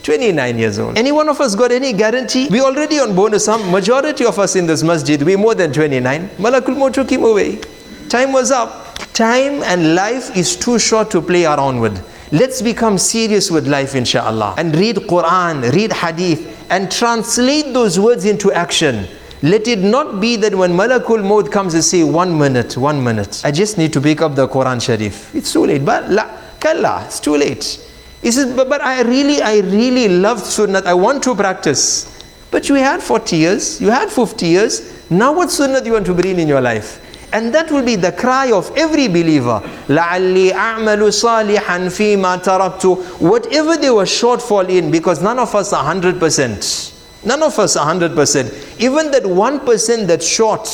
29 0.05 0.59
years 0.59 0.79
old. 0.79 0.97
Any 0.97 1.13
one 1.13 1.29
of 1.29 1.39
us 1.41 1.55
got 1.55 1.71
any 1.71 1.93
guarantee? 1.93 2.49
We 2.49 2.63
already 2.63 2.99
on 2.99 3.15
bonus. 3.15 3.45
Some 3.45 3.71
majority 3.71 4.25
of 4.25 4.39
us 4.39 4.57
in 4.57 4.67
this 4.67 4.83
masjid, 4.83 5.23
we 5.23 5.37
more 5.37 5.55
than 5.55 5.71
29. 5.71 6.31
Malakul 6.39 6.79
Maut 6.79 6.95
took 6.95 7.11
him 7.11 7.25
away. 7.25 7.61
Time 8.09 8.33
was 8.33 8.51
up. 8.51 8.97
Time 9.13 9.63
and 9.65 9.95
life 9.95 10.35
is 10.35 10.57
too 10.57 10.79
short 10.79 11.11
to 11.11 11.21
play 11.21 11.45
around 11.45 11.79
with. 11.79 12.03
Let's 12.33 12.63
become 12.63 12.97
serious 12.97 13.51
with 13.51 13.69
life, 13.69 13.95
inshallah, 13.95 14.55
and 14.57 14.75
read 14.75 14.97
Quran, 14.97 15.71
read 15.71 15.93
Hadith, 15.93 16.67
and 16.71 16.91
translate 16.91 17.75
those 17.75 18.01
words 18.01 18.25
into 18.25 18.51
action. 18.51 19.07
Let 19.43 19.69
it 19.69 19.81
not 19.81 20.19
be 20.19 20.37
that 20.37 20.55
when 20.55 20.73
Malakul 20.73 21.23
Maut 21.23 21.53
comes 21.53 21.75
and 21.75 21.85
say, 21.85 22.03
one 22.05 22.39
minute, 22.39 22.79
one 22.79 23.05
minute, 23.05 23.43
I 23.45 23.51
just 23.51 23.77
need 23.77 23.93
to 23.93 24.01
pick 24.01 24.23
up 24.23 24.35
the 24.35 24.49
Quran 24.49 24.81
Sharif. 24.81 25.35
It's 25.35 25.53
too 25.53 25.67
late. 25.67 25.85
But 25.85 26.09
la, 26.09 26.27
kalla, 26.59 27.05
it's 27.05 27.21
too 27.21 27.37
late. 27.37 27.87
He 28.23 28.31
says, 28.31 28.57
but, 28.57 28.71
but 28.71 28.81
I 28.81 29.03
really, 29.03 29.43
I 29.43 29.59
really 29.59 30.09
love 30.09 30.41
Sunnah. 30.41 30.81
I 30.87 30.95
want 30.95 31.23
to 31.25 31.35
practice. 31.35 32.25
But 32.51 32.67
you 32.71 32.77
had 32.77 33.03
40 33.03 33.37
years, 33.37 33.79
you 33.79 33.91
had 33.91 34.11
50 34.11 34.47
years. 34.47 35.11
Now 35.11 35.35
what 35.35 35.51
Sunnah 35.51 35.81
do 35.81 35.89
you 35.89 35.93
want 35.93 36.07
to 36.07 36.15
bring 36.15 36.39
in 36.39 36.49
your 36.49 36.63
life? 36.63 37.02
And 37.34 37.54
that 37.54 37.70
will 37.72 37.84
be 37.84 37.96
the 37.96 38.14
cry 38.14 38.52
of 38.52 38.72
every 38.78 39.08
believer. 39.08 39.62
لَعَلِّي 39.88 40.52
أَعْمَلُ 40.52 41.02
صَالِحًا 41.12 41.88
فِي 41.92 42.16
مَا 42.18 42.42
تَرَكْتُ 42.42 43.20
Whatever 43.20 43.76
they 43.78 43.90
were 43.90 44.04
shortfall 44.06 44.70
in, 44.70 44.92
because 44.92 45.22
none 45.22 45.38
of 45.38 45.54
us 45.54 45.74
are 45.74 45.84
100%. 45.94 46.94
None 47.26 47.44
of 47.44 47.60
us 47.60 47.76
are 47.76 47.94
100%. 47.94 48.80
Even 48.80 49.12
that 49.12 49.24
1% 49.24 50.08
that's 50.08 50.26
short, 50.26 50.70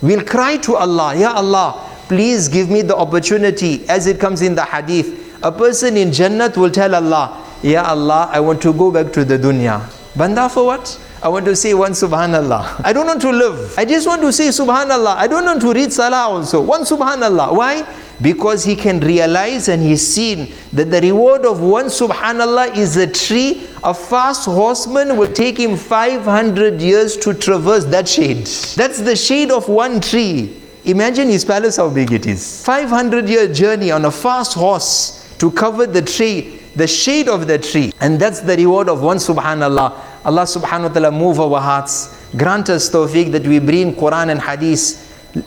we'll 0.00 0.24
cry 0.24 0.56
to 0.58 0.76
Allah, 0.76 1.14
Ya 1.14 1.32
Allah, 1.34 1.84
please 2.08 2.48
give 2.48 2.70
me 2.70 2.80
the 2.80 2.96
opportunity 2.96 3.86
as 3.88 4.06
it 4.06 4.18
comes 4.18 4.40
in 4.40 4.54
the 4.54 4.64
hadith. 4.64 5.38
A 5.42 5.52
person 5.52 5.96
in 5.98 6.08
Jannat 6.08 6.56
will 6.56 6.70
tell 6.70 6.94
Allah, 6.94 7.44
Ya 7.62 7.84
Allah, 7.84 8.30
I 8.32 8.40
want 8.40 8.62
to 8.62 8.72
go 8.72 8.90
back 8.90 9.12
to 9.12 9.24
the 9.24 9.38
dunya. 9.38 9.82
Banda 10.16 10.48
for 10.48 10.64
what? 10.64 10.98
I 11.23 11.29
want 11.29 11.45
to 11.45 11.55
say 11.55 11.73
one 11.73 11.93
subhanallah. 11.93 12.81
I 12.83 12.91
don't 12.91 13.07
want 13.07 13.21
to 13.21 13.31
live. 13.31 13.79
I 13.79 13.85
just 13.85 14.05
want 14.05 14.21
to 14.23 14.33
say 14.33 14.49
subhanallah. 14.49 15.15
I 15.15 15.25
don't 15.25 15.45
want 15.45 15.61
to 15.61 15.71
read 15.71 15.93
salah 15.93 16.27
also. 16.27 16.59
One 16.59 16.81
subhanallah. 16.81 17.55
Why? 17.55 17.87
Because 18.21 18.65
he 18.65 18.75
can 18.75 18.99
realize 18.99 19.69
and 19.69 19.81
he's 19.81 20.05
seen 20.05 20.53
that 20.73 20.91
the 20.91 20.99
reward 20.99 21.45
of 21.45 21.61
one 21.61 21.85
subhanallah 21.85 22.75
is 22.75 22.97
a 22.97 23.07
tree. 23.07 23.65
A 23.85 23.93
fast 23.93 24.43
horseman 24.43 25.15
will 25.15 25.31
take 25.31 25.57
him 25.57 25.77
500 25.77 26.81
years 26.81 27.15
to 27.17 27.33
traverse 27.33 27.85
that 27.85 28.09
shade. 28.09 28.45
That's 28.75 28.99
the 28.99 29.15
shade 29.15 29.49
of 29.49 29.69
one 29.69 30.01
tree. 30.01 30.59
Imagine 30.83 31.29
his 31.29 31.45
palace 31.45 31.77
how 31.77 31.89
big 31.89 32.11
it 32.11 32.25
is. 32.25 32.65
500 32.65 33.29
year 33.29 33.51
journey 33.53 33.91
on 33.91 34.03
a 34.03 34.11
fast 34.11 34.55
horse 34.55 35.33
to 35.37 35.49
cover 35.51 35.85
the 35.85 36.01
tree, 36.01 36.59
the 36.75 36.87
shade 36.87 37.27
of 37.29 37.47
the 37.47 37.57
tree. 37.57 37.91
And 38.01 38.19
that's 38.19 38.41
the 38.41 38.55
reward 38.57 38.89
of 38.89 39.01
one 39.01 39.17
subhanallah. 39.17 40.25
Allah 40.25 40.43
subhanahu 40.43 40.89
wa 40.89 40.93
ta'ala 40.93 41.11
move 41.11 41.39
our 41.39 41.61
hearts. 41.61 42.17
Grant 42.35 42.69
us 42.69 42.89
tawfiq 42.89 43.31
that 43.31 43.45
we 43.45 43.59
bring 43.59 43.93
Quran 43.93 44.31
and 44.31 44.41
Hadith 44.41 44.99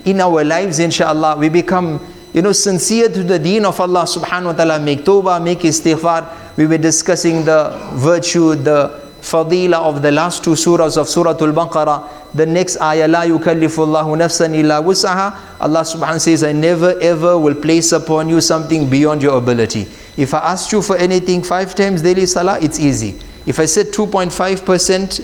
in 0.04 0.20
our 0.20 0.44
lives 0.44 0.78
inshallah. 0.78 1.36
We 1.36 1.48
become 1.48 2.00
you 2.32 2.42
know, 2.42 2.52
sincere 2.52 3.08
to 3.08 3.22
the 3.24 3.38
deen 3.38 3.64
of 3.64 3.80
Allah 3.80 4.02
subhanahu 4.02 4.44
wa 4.44 4.52
ta'ala, 4.52 4.78
make 4.78 5.04
tawbah, 5.04 5.42
make 5.42 5.60
istighfar. 5.60 6.56
We 6.58 6.66
were 6.66 6.76
discussing 6.76 7.46
the 7.46 7.72
virtue, 7.94 8.54
the 8.54 9.06
fadila 9.22 9.80
of 9.80 10.02
the 10.02 10.12
last 10.12 10.44
two 10.44 10.50
surahs 10.50 10.98
of 10.98 11.08
Surah 11.08 11.30
Al-Baqarah. 11.30 12.34
The 12.34 12.44
next 12.44 12.78
ayah, 12.80 13.08
La 13.08 13.22
yukallifullahu 13.22 14.20
nafsan 14.20 14.54
illa 14.54 14.82
wusaha. 14.82 15.32
Allah 15.58 15.80
subhanahu 15.80 15.96
wa 15.96 16.06
ta'ala 16.06 16.20
says, 16.20 16.44
I 16.44 16.52
never 16.52 17.00
ever 17.00 17.38
will 17.38 17.54
place 17.54 17.92
upon 17.92 18.28
you 18.28 18.42
something 18.42 18.90
beyond 18.90 19.22
your 19.22 19.38
ability. 19.38 19.88
If 20.16 20.32
I 20.32 20.38
asked 20.38 20.72
you 20.72 20.82
for 20.82 20.96
anything 20.96 21.42
five 21.42 21.74
times 21.74 22.02
daily 22.02 22.26
salah, 22.26 22.58
it's 22.60 22.80
easy. 22.80 23.18
If 23.46 23.60
I 23.60 23.66
said 23.66 23.86
2.5% 23.88 24.30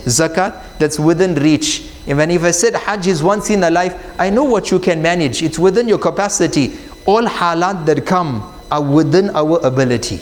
zakat, 0.07 0.79
that's 0.79 0.99
within 0.99 1.35
reach. 1.35 1.91
Even 2.07 2.31
if 2.31 2.45
I 2.45 2.51
said 2.51 2.75
hajj 2.75 3.07
is 3.07 3.23
once 3.23 3.51
in 3.51 3.65
a 3.65 3.71
life, 3.71 4.15
I 4.19 4.31
know 4.31 4.45
what 4.45 4.71
you 4.71 4.79
can 4.79 5.03
manage. 5.03 5.43
It's 5.43 5.59
within 5.59 5.89
your 5.89 5.99
capacity. 5.99 6.79
All 7.07 7.23
halat 7.23 7.85
that 7.87 8.07
come 8.07 8.53
are 8.71 8.83
within 8.83 9.31
our 9.31 9.59
ability. 9.67 10.21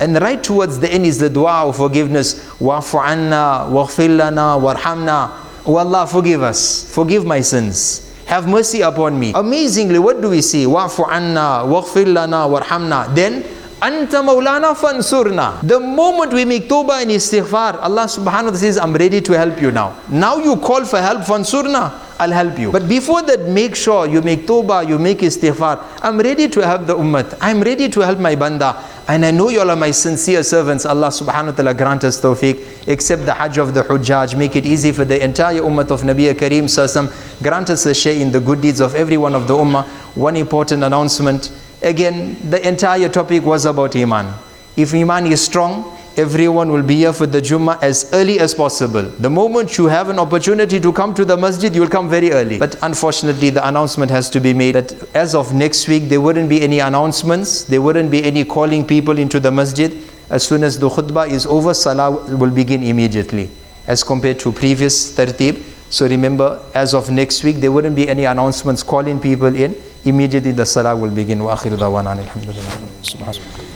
And 0.00 0.20
right 0.20 0.42
towards 0.42 0.78
the 0.78 0.92
end 0.92 1.06
is 1.06 1.18
the 1.18 1.30
dua 1.30 1.66
of 1.66 1.76
forgiveness. 1.76 2.34
Wa'fu 2.60 3.02
anna, 3.02 3.66
waghfir 3.68 4.16
lana, 4.16 4.60
warhamna. 4.60 5.30
Oh 5.66 5.76
Allah, 5.76 6.06
forgive 6.06 6.42
us. 6.42 6.92
Forgive 6.94 7.24
my 7.24 7.40
sins. 7.40 8.04
Have 8.26 8.46
mercy 8.46 8.82
upon 8.82 9.18
me. 9.18 9.32
Amazingly, 9.34 9.98
what 9.98 10.20
do 10.20 10.30
we 10.30 10.42
see? 10.42 10.66
Wa'fu 10.66 11.08
anna, 11.10 11.64
waghfir 11.64 12.12
lana, 12.12 12.46
warhamna. 12.46 13.12
Then, 13.14 13.42
Anta 13.80 14.24
maulana 14.24 14.74
fansurna. 14.74 15.60
The 15.62 15.78
moment 15.78 16.32
we 16.32 16.44
make 16.44 16.68
tawbah 16.68 17.00
and 17.02 17.12
istighfar, 17.12 17.80
Allah 17.80 18.06
subhanahu 18.06 18.26
wa 18.26 18.40
ta'ala 18.40 18.56
says, 18.56 18.76
I'm 18.76 18.92
ready 18.92 19.20
to 19.20 19.32
help 19.38 19.60
you 19.62 19.70
now. 19.70 19.96
Now 20.08 20.38
you 20.38 20.56
call 20.56 20.84
for 20.84 21.00
help, 21.00 21.20
fansurna. 21.20 21.92
I'll 22.18 22.32
help 22.32 22.58
you. 22.58 22.72
But 22.72 22.88
before 22.88 23.22
that, 23.22 23.48
make 23.48 23.76
sure 23.76 24.08
you 24.08 24.20
make 24.20 24.48
tawbah, 24.48 24.88
you 24.88 24.98
make 24.98 25.18
istighfar. 25.18 25.84
I'm 26.02 26.18
ready 26.18 26.48
to 26.48 26.66
help 26.66 26.86
the 26.86 26.96
ummah. 26.96 27.38
I'm 27.40 27.60
ready 27.62 27.88
to 27.88 28.00
help 28.00 28.18
my 28.18 28.34
banda. 28.34 28.84
And 29.06 29.24
I 29.24 29.30
know 29.30 29.48
you 29.48 29.60
all 29.60 29.70
are 29.70 29.76
my 29.76 29.92
sincere 29.92 30.42
servants. 30.42 30.84
Allah 30.84 31.08
subhanahu 31.08 31.46
wa 31.46 31.52
ta'ala 31.52 31.74
grant 31.74 32.02
us 32.02 32.20
tawfiq. 32.20 32.88
Accept 32.88 33.26
the 33.26 33.34
hajj 33.34 33.58
of 33.58 33.74
the 33.74 33.82
hujjaj. 33.82 34.36
Make 34.36 34.56
it 34.56 34.66
easy 34.66 34.90
for 34.90 35.04
the 35.04 35.22
entire 35.22 35.60
ummah 35.60 35.88
of 35.92 36.02
Nabi 36.02 36.34
Kareem 36.34 36.64
Sassam. 36.64 37.06
Grant 37.40 37.70
us 37.70 37.86
a 37.86 37.94
share 37.94 38.20
in 38.20 38.32
the 38.32 38.40
good 38.40 38.60
deeds 38.60 38.80
of 38.80 38.96
every 38.96 39.16
one 39.16 39.36
of 39.36 39.46
the 39.46 39.54
ummah. 39.54 39.86
One 40.16 40.34
important 40.34 40.82
announcement. 40.82 41.52
Again, 41.82 42.36
the 42.50 42.66
entire 42.66 43.08
topic 43.08 43.44
was 43.44 43.64
about 43.64 43.94
Iman. 43.94 44.34
If 44.76 44.94
Iman 44.94 45.26
is 45.26 45.44
strong, 45.44 45.96
everyone 46.16 46.72
will 46.72 46.82
be 46.82 46.96
here 46.96 47.12
for 47.12 47.26
the 47.26 47.40
Jummah 47.40 47.80
as 47.80 48.10
early 48.12 48.40
as 48.40 48.52
possible. 48.52 49.02
The 49.02 49.30
moment 49.30 49.78
you 49.78 49.86
have 49.86 50.08
an 50.08 50.18
opportunity 50.18 50.80
to 50.80 50.92
come 50.92 51.14
to 51.14 51.24
the 51.24 51.36
masjid, 51.36 51.72
you 51.72 51.80
will 51.82 51.88
come 51.88 52.08
very 52.10 52.32
early. 52.32 52.58
But 52.58 52.74
unfortunately, 52.82 53.50
the 53.50 53.66
announcement 53.66 54.10
has 54.10 54.28
to 54.30 54.40
be 54.40 54.52
made 54.52 54.74
that 54.74 54.92
as 55.14 55.36
of 55.36 55.54
next 55.54 55.86
week, 55.86 56.08
there 56.08 56.20
wouldn't 56.20 56.48
be 56.48 56.60
any 56.62 56.80
announcements, 56.80 57.62
there 57.62 57.80
wouldn't 57.80 58.10
be 58.10 58.24
any 58.24 58.44
calling 58.44 58.84
people 58.84 59.16
into 59.18 59.38
the 59.38 59.52
masjid. 59.52 59.92
As 60.30 60.46
soon 60.46 60.64
as 60.64 60.78
the 60.78 60.88
khutbah 60.88 61.28
is 61.30 61.46
over, 61.46 61.72
salah 61.72 62.10
will 62.36 62.50
begin 62.50 62.82
immediately 62.82 63.48
as 63.86 64.02
compared 64.02 64.38
to 64.40 64.52
previous 64.52 65.16
tartib. 65.16 65.62
So 65.90 66.06
remember, 66.06 66.60
as 66.74 66.92
of 66.92 67.10
next 67.10 67.44
week, 67.44 67.56
there 67.56 67.72
wouldn't 67.72 67.96
be 67.96 68.08
any 68.08 68.24
announcements 68.24 68.82
calling 68.82 69.18
people 69.20 69.54
in. 69.54 69.74
Immediately 70.04 70.52
the 70.52 70.66
salah 70.66 70.94
will 70.96 71.10
begin. 71.10 71.42
Wa 71.42 71.54
akhiru 71.56 71.76
dawana 71.78 72.12
alhamdulillah. 72.14 72.76
Subhanallah. 73.02 73.68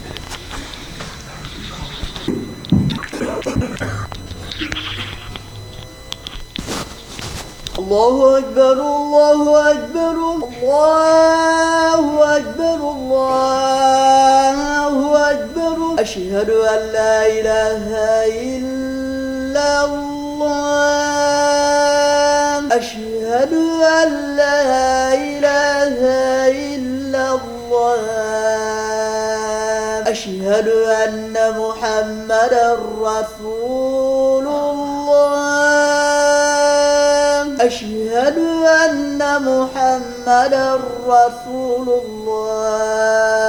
الله 7.79 8.39
أكبر 8.39 8.73
الله 8.73 9.71
أكبر 9.71 10.15
الله 10.35 12.03
أكبر 12.37 12.75
الله 12.75 14.57
أكبر 15.31 15.77
أشهد 16.03 16.51
أن 16.51 16.81
لا 16.93 17.27
إله 17.27 17.85
إلا 18.27 18.72
محمدا 32.43 32.79
رسول 33.03 34.47
الله. 34.47 35.23
أشهد 37.61 38.39
أن 38.85 39.21
محمدا 39.43 40.81
رسول 41.07 41.89
الله. 42.05 43.42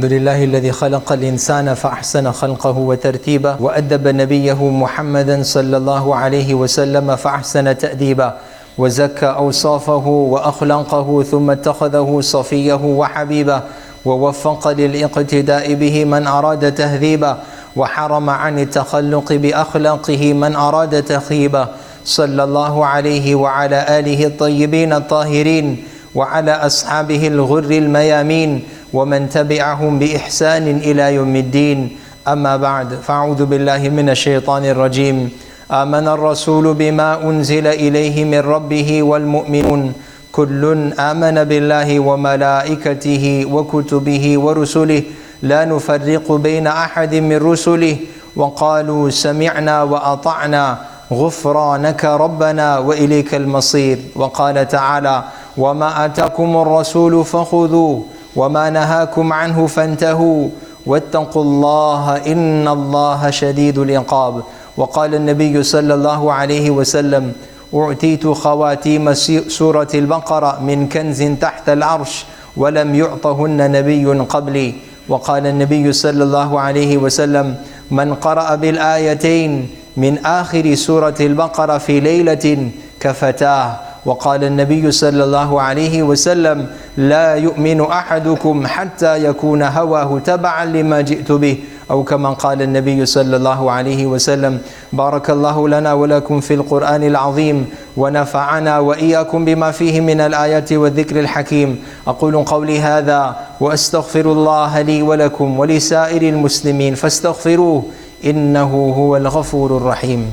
الحمد 0.00 0.12
لله 0.12 0.44
الذي 0.44 0.72
خلق 0.72 1.12
الإنسان 1.12 1.74
فأحسن 1.74 2.32
خلقه 2.32 2.78
وترتيبه 2.78 3.56
وأدب 3.60 4.08
نبيه 4.08 4.64
محمدا 4.70 5.42
صلى 5.42 5.76
الله 5.76 6.16
عليه 6.16 6.54
وسلم 6.54 7.16
فأحسن 7.16 7.78
تأديبه 7.78 8.32
وزكى 8.78 9.26
أوصافه 9.26 10.06
وأخلاقه 10.06 11.22
ثم 11.22 11.50
اتخذه 11.50 12.18
صفيه 12.20 12.74
وحبيبه 12.84 13.60
ووفق 14.04 14.68
للإقتداء 14.68 15.74
به 15.74 16.04
من 16.04 16.26
أراد 16.26 16.74
تهذيبه 16.74 17.36
وحرم 17.76 18.30
عن 18.30 18.58
التخلق 18.58 19.32
بأخلاقه 19.32 20.32
من 20.32 20.56
أراد 20.56 21.02
تخيبه 21.02 21.68
صلى 22.04 22.44
الله 22.44 22.86
عليه 22.86 23.34
وعلى 23.34 23.98
آله 23.98 24.26
الطيبين 24.26 24.92
الطاهرين 24.92 25.84
وعلى 26.14 26.50
أصحابه 26.50 27.26
الغر 27.26 27.70
الميامين 27.70 28.62
ومن 28.92 29.28
تبعهم 29.28 29.98
بإحسان 29.98 30.66
إلى 30.82 31.14
يوم 31.14 31.36
الدين. 31.36 31.96
أما 32.28 32.56
بعد 32.56 32.94
فأعوذ 33.02 33.46
بالله 33.46 33.88
من 33.88 34.10
الشيطان 34.10 34.64
الرجيم. 34.64 35.30
آمن 35.70 36.08
الرسول 36.08 36.74
بما 36.74 37.22
أنزل 37.22 37.66
إليه 37.66 38.24
من 38.24 38.40
ربه 38.40 39.02
والمؤمنون. 39.02 39.92
كل 40.32 40.62
آمن 40.98 41.44
بالله 41.44 42.00
وملائكته 42.00 43.24
وكتبه 43.46 44.24
ورسله. 44.38 45.02
لا 45.42 45.64
نفرق 45.64 46.32
بين 46.32 46.66
أحد 46.66 47.14
من 47.14 47.38
رسله. 47.38 47.96
وقالوا 48.36 49.10
سمعنا 49.10 49.82
وأطعنا. 49.82 50.89
غفرانك 51.12 52.04
ربنا 52.04 52.78
وإليك 52.78 53.34
المصير. 53.34 53.98
وقال 54.16 54.68
تعالى 54.68 55.24
وما 55.56 56.04
آتاكم 56.04 56.56
الرسول 56.56 57.24
فخذوه 57.24 58.02
وما 58.36 58.70
نهاكم 58.70 59.32
عنه 59.32 59.66
فانتهوا. 59.66 60.48
واتقوا 60.86 61.42
الله 61.42 62.16
إن 62.16 62.68
الله 62.68 63.30
شديد 63.30 63.78
العقاب. 63.78 64.42
وقال 64.76 65.14
النبي 65.14 65.62
صلى 65.62 65.94
الله 65.94 66.32
عليه 66.32 66.70
وسلم 66.70 67.32
أعطيت 67.74 68.26
خواتيم 68.26 69.14
سورة 69.48 69.88
البقرة 69.94 70.58
من 70.62 70.88
كنز 70.88 71.22
تحت 71.40 71.68
العرش 71.68 72.24
ولم 72.56 72.94
يعطهن 72.94 73.70
نبي 73.72 74.06
قبلي. 74.06 74.74
وقال 75.08 75.46
النبي 75.46 75.92
صلى 75.92 76.22
الله 76.24 76.60
عليه 76.60 76.98
وسلم 76.98 77.54
من 77.90 78.14
قرأ 78.14 78.54
بالآيتين 78.54 79.79
من 79.96 80.18
آخر 80.26 80.74
سورة 80.74 81.14
البقرة 81.20 81.78
في 81.78 82.00
ليلة 82.00 82.70
كفتاه. 83.00 83.76
وقال 84.06 84.44
النبي 84.44 84.90
صلى 84.90 85.24
الله 85.24 85.60
عليه 85.62 86.02
وسلم 86.02 86.66
لا 86.96 87.34
يؤمن 87.34 87.80
أحدكم 87.80 88.66
حتى 88.66 89.24
يكون 89.24 89.62
هواه 89.62 90.18
تبعا 90.24 90.64
لما 90.64 91.00
جئت 91.00 91.32
به. 91.32 91.58
أو 91.90 92.02
كما 92.02 92.30
قال 92.30 92.62
النبي 92.62 93.06
صلى 93.06 93.36
الله 93.36 93.70
عليه 93.70 94.06
وسلم 94.06 94.58
بارك 94.92 95.30
الله 95.30 95.68
لنا 95.68 95.92
ولكم 95.92 96.40
في 96.40 96.54
القرآن 96.54 97.02
العظيم 97.02 97.66
ونفعنا 97.96 98.78
وإياكم 98.78 99.44
بما 99.44 99.70
فيه 99.70 100.00
من 100.00 100.20
الآيات 100.20 100.72
والذكر 100.72 101.20
الحكيم. 101.20 101.82
أقول 102.06 102.44
قولي 102.44 102.80
هذا 102.80 103.36
وأستغفر 103.60 104.32
الله 104.32 104.80
لي 104.80 105.02
ولكم 105.02 105.58
ولسائر 105.58 106.22
المسلمين 106.22 106.94
فاستغفروه 106.94 107.82
إنه 108.24 108.94
هو 108.96 109.16
الغفور 109.16 109.76
الرحيم. 109.76 110.30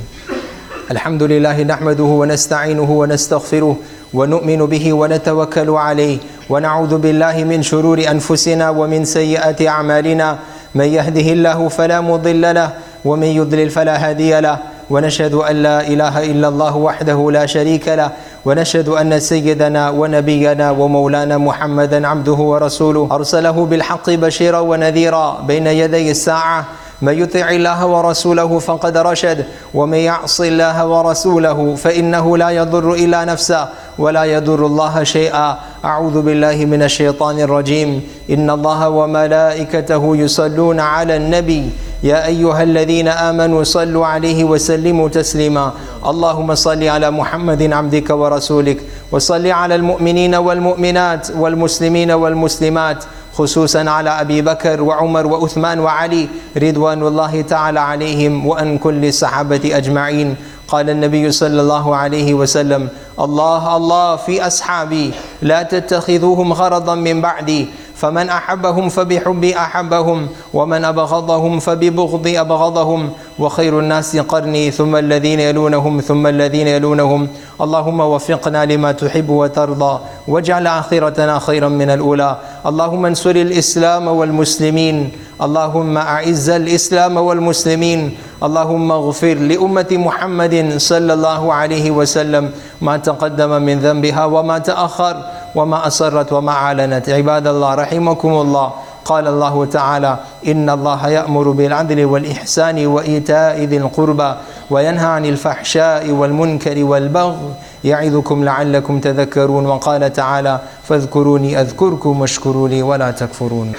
الحمد 0.92 1.24
لله 1.24 1.64
نحمده 1.64 2.04
ونستعينه 2.04 2.92
ونستغفره 2.92 3.76
ونؤمن 4.14 4.66
به 4.66 4.94
ونتوكل 4.94 5.70
عليه 5.70 6.18
ونعوذ 6.50 6.98
بالله 6.98 7.44
من 7.44 7.64
شرور 7.64 8.04
أنفسنا 8.12 8.70
ومن 8.70 9.06
سيئات 9.06 9.62
أعمالنا. 9.62 10.38
من 10.76 10.86
يهده 10.86 11.28
الله 11.32 11.68
فلا 11.68 12.02
مضل 12.02 12.56
له 12.56 12.70
ومن 13.06 13.28
يضلل 13.28 13.70
فلا 13.70 14.10
هادي 14.10 14.40
له. 14.40 14.58
ونشهد 14.90 15.34
أن 15.34 15.56
لا 15.56 15.88
إله 15.88 16.32
إلا 16.32 16.48
الله 16.48 16.78
وحده 16.78 17.32
لا 17.32 17.46
شريك 17.46 17.88
له. 17.88 18.12
ونشهد 18.46 18.90
أن 18.90 19.20
سيدنا 19.20 19.90
ونبينا 19.90 20.72
ومولانا 20.72 21.38
محمدا 21.38 22.08
عبده 22.08 22.40
ورسوله. 22.52 23.08
أرسله 23.12 23.66
بالحق 23.66 24.10
بشيرا 24.10 24.60
ونذيرا 24.60 25.44
بين 25.48 25.68
يدي 25.68 26.12
الساعة. 26.12 26.66
من 27.02 27.14
يطع 27.14 27.50
الله 27.50 27.86
ورسوله 27.86 28.60
فقد 28.60 28.98
رشد 28.98 29.46
ومن 29.74 29.98
يعص 29.98 30.42
الله 30.42 30.88
ورسوله 30.88 31.76
فإنه 31.76 32.38
لا 32.38 32.50
يضر 32.50 32.94
إلا 32.94 33.26
نفسه 33.26 33.68
ولا 33.98 34.24
يضر 34.24 34.66
الله 34.66 35.04
شيئا. 35.04 35.58
أعوذ 35.86 36.22
بالله 36.22 36.66
من 36.66 36.84
الشيطان 36.84 37.40
الرجيم. 37.40 38.02
إن 38.30 38.50
الله 38.50 38.90
وملائكته 38.90 40.18
يصلون 40.18 40.80
على 40.80 41.16
النبي. 41.16 41.70
يا 42.04 42.26
أيها 42.26 42.64
الذين 42.64 43.08
آمنوا 43.08 43.64
صلوا 43.64 44.06
عليه 44.06 44.44
وسلموا 44.44 45.10
تسليما. 45.10 45.72
اللهم 46.06 46.56
صل 46.56 46.84
على 46.84 47.12
محمد 47.12 47.74
عبدك 47.74 48.10
ورسولك 48.10 48.78
وصل 49.12 49.48
على 49.48 49.76
المؤمنين 49.76 50.36
والمؤمنات 50.36 51.28
والمسلمين 51.38 52.12
والمسلمات. 52.12 53.04
خصوصا 53.38 53.90
على 53.90 54.10
أبي 54.10 54.42
بكر 54.42 54.82
وعمر 54.82 55.28
وعثمان 55.28 55.80
وعلي 55.80 56.28
رضوان 56.58 57.02
الله 57.08 57.42
تعالى 57.42 57.80
عليهم 57.80 58.34
وأن 58.48 58.78
كل 58.78 59.06
الصحابة 59.06 59.62
أجمعين. 59.78 60.36
قال 60.68 60.90
النبي 60.90 61.32
صلى 61.32 61.62
الله 61.62 61.96
عليه 61.96 62.34
وسلم 62.34 62.90
الله 63.20 63.64
الله 63.78 64.16
في 64.16 64.48
أصحابي 64.48 65.12
لا 65.42 65.64
تتخذوهم 65.64 66.54
غرضا 66.54 66.96
من 66.96 67.22
بعدي. 67.22 67.68
فمن 67.98 68.30
أحبهم 68.30 68.90
فبحبي 68.90 69.58
أحبهم 69.58 70.28
ومن 70.54 70.86
أبغضهم 70.86 71.60
فببغضي 71.60 72.40
أبغضهم. 72.40 73.10
وخير 73.40 73.80
الناس 73.80 74.18
قرني 74.18 74.72
ثم 74.72 74.96
الذين 74.96 75.40
يلونهم 75.40 76.02
ثم 76.02 76.28
الذين 76.28 76.68
يلونهم. 76.68 77.28
اللهم 77.62 78.00
وفقنا 78.00 78.66
لما 78.66 78.92
تحب 78.92 79.30
وترضى 79.30 80.00
واجعل 80.28 80.68
آخرتنا 80.68 81.40
خيرا 81.40 81.70
من 81.70 81.90
الأولى. 81.90 82.38
اللهم 82.66 83.06
انصر 83.06 83.30
الإسلام 83.30 84.08
والمسلمين. 84.08 85.12
اللهم 85.42 85.98
أعز 85.98 86.50
الإسلام 86.50 87.18
والمسلمين. 87.18 88.18
اللهم 88.44 88.92
اغفر 88.92 89.34
لأمة 89.34 89.92
محمد 89.92 90.78
صلى 90.78 91.14
الله 91.14 91.54
عليه 91.54 91.92
وسلم 91.92 92.50
ما 92.82 92.98
تقدم 92.98 93.62
من 93.62 93.80
ذنبها 93.80 94.26
وما 94.26 94.58
تأخر. 94.58 95.16
وما 95.58 95.88
أسرت 95.88 96.34
وما 96.34 96.52
أعلنت. 96.52 97.10
عباد 97.10 97.48
الله 97.48 97.72
رحمكم 97.76 98.30
الله. 98.30 98.72
قال 99.06 99.28
الله 99.28 99.66
تعالى 99.66 100.18
إن 100.48 100.70
الله 100.70 101.08
يأمر 101.08 101.52
بالعدل 101.52 102.06
والإحسان 102.06 102.88
وإيتاء 102.88 103.64
ذي 103.64 103.78
القربى 103.78 104.32
وينهى 104.70 105.06
عن 105.06 105.26
الفحشاء 105.26 106.12
والمنكر 106.12 106.84
والبغي 106.84 107.50
يعظكم 107.84 108.44
لعلكم 108.44 109.00
تذكرون. 109.00 109.66
وقال 109.66 110.14
تعالى 110.14 110.60
فاذكروني 110.84 111.62
أذكركم 111.62 112.22
واشكروا 112.22 112.68
لي 112.68 112.82
ولا 112.82 113.12
تكفرون. 113.12 113.74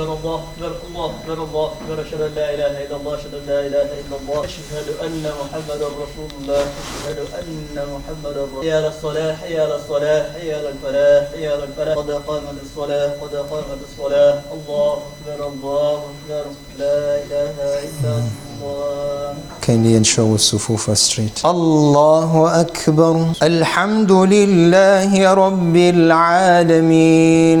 أكبر 0.00 0.18
الله 0.18 0.40
أكبر 0.56 0.72
الله 0.88 1.06
أكبر 1.06 1.38
الله 1.44 1.66
أكبر. 1.72 1.96
أشهد 2.02 2.20
أن 2.20 2.32
لا 2.34 2.46
إله 2.54 2.74
إلا 2.84 2.96
الله 2.96 3.14
أشهد 3.14 3.34
أن 3.34 3.44
لا 3.46 3.60
إله 3.66 3.88
إلا 4.00 4.14
الله. 4.20 4.44
أشهد 4.44 4.88
أن 5.06 5.24
محمدا 5.40 5.86
رسول 6.04 6.30
الله 6.40 6.64
أشهد 7.04 7.18
أن 7.40 7.76
محمدا 7.94 8.40
رسول. 8.44 8.60
الله 8.60 8.64
يا 8.64 8.76
على 8.76 9.20
يا 9.20 9.34
حي 9.36 9.52
يا 9.54 9.64
للفلاح 9.66 11.26
يا 11.44 11.52
للفلاح 11.60 11.94
قد 11.98 12.10
قامت 12.10 12.58
الصلاة 12.62 13.10
قد 13.22 13.34
قامت 13.50 13.80
الصلاة. 13.88 14.34
الله 14.56 14.92
أكبر 14.96 15.38
الله 15.46 15.96
أكبر. 16.12 16.44
لا 16.78 17.00
إله 17.24 17.56
إلا 17.86 18.12
الله. 18.16 19.34
كان 19.62 19.86
ينشو 19.86 20.34
الصفوف 20.34 20.98
ستريت 20.98 21.38
الله 21.44 22.60
أكبر 22.60 23.14
الحمد 23.42 24.12
لله 24.12 25.34
رب 25.34 25.76
العالمين 25.76 27.60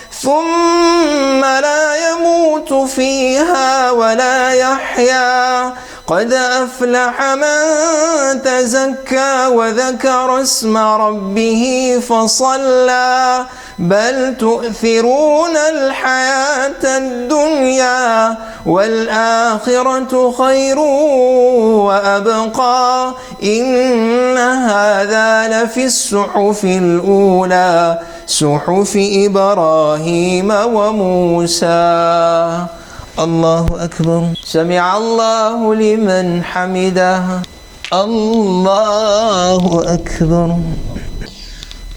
ثم 0.23 1.41
لا 1.41 2.11
يموت 2.11 2.73
فيها 2.73 3.91
ولا 3.91 4.51
يحيا. 4.51 5.73
قد 6.07 6.33
أفلح 6.33 7.21
من 7.21 8.41
تزكى 8.43 9.47
وذكر 9.47 10.41
اسم 10.41 10.77
ربه 10.77 11.63
فصلى. 12.09 13.45
بل 13.79 14.37
تؤثرون 14.37 15.55
الحياة 15.75 16.97
الدنيا 16.97 18.37
والآخرة 18.65 20.31
خير 20.31 20.79
وأبقى 21.87 23.13
إن 23.43 24.37
هذا 24.37 25.47
لفي 25.63 25.85
الصحف 25.85 26.63
الأولى 26.63 27.99
صحف 28.27 28.97
إبراهيم 28.97 30.51
وموسى. 30.51 31.67
الله 33.19 33.65
أكبر. 33.79 34.23
سمع 34.45 34.97
الله 34.97 35.75
لمن 35.75 36.43
حمده. 36.43 37.23
الله 37.93 39.83
أكبر. 39.93 40.55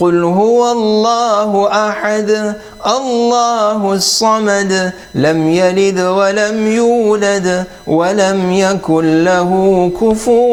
قل 0.00 0.24
هو 0.24 0.72
الله 0.72 1.68
أحد 1.88 2.54
الله 2.86 3.92
الصمد 3.92 4.92
لم 5.14 5.48
يلد 5.48 6.00
ولم 6.00 6.66
يولد 6.66 7.64
ولم 7.86 8.52
يكن 8.52 9.24
له 9.24 9.50
كفوا 10.00 10.52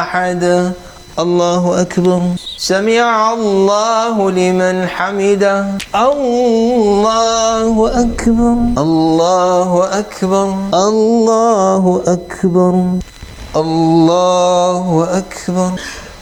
أحد. 0.00 0.72
الله 1.18 1.80
أكبر. 1.80 2.20
سمع 2.58 3.32
الله 3.32 4.30
لمن 4.30 4.86
حمده. 4.86 5.66
الله 5.94 7.74
أكبر. 8.02 8.56
الله 8.78 9.70
أكبر. 9.98 10.54
الله 10.74 12.02
أكبر. 12.06 12.74
الله 13.56 15.08
أكبر. 15.18 15.70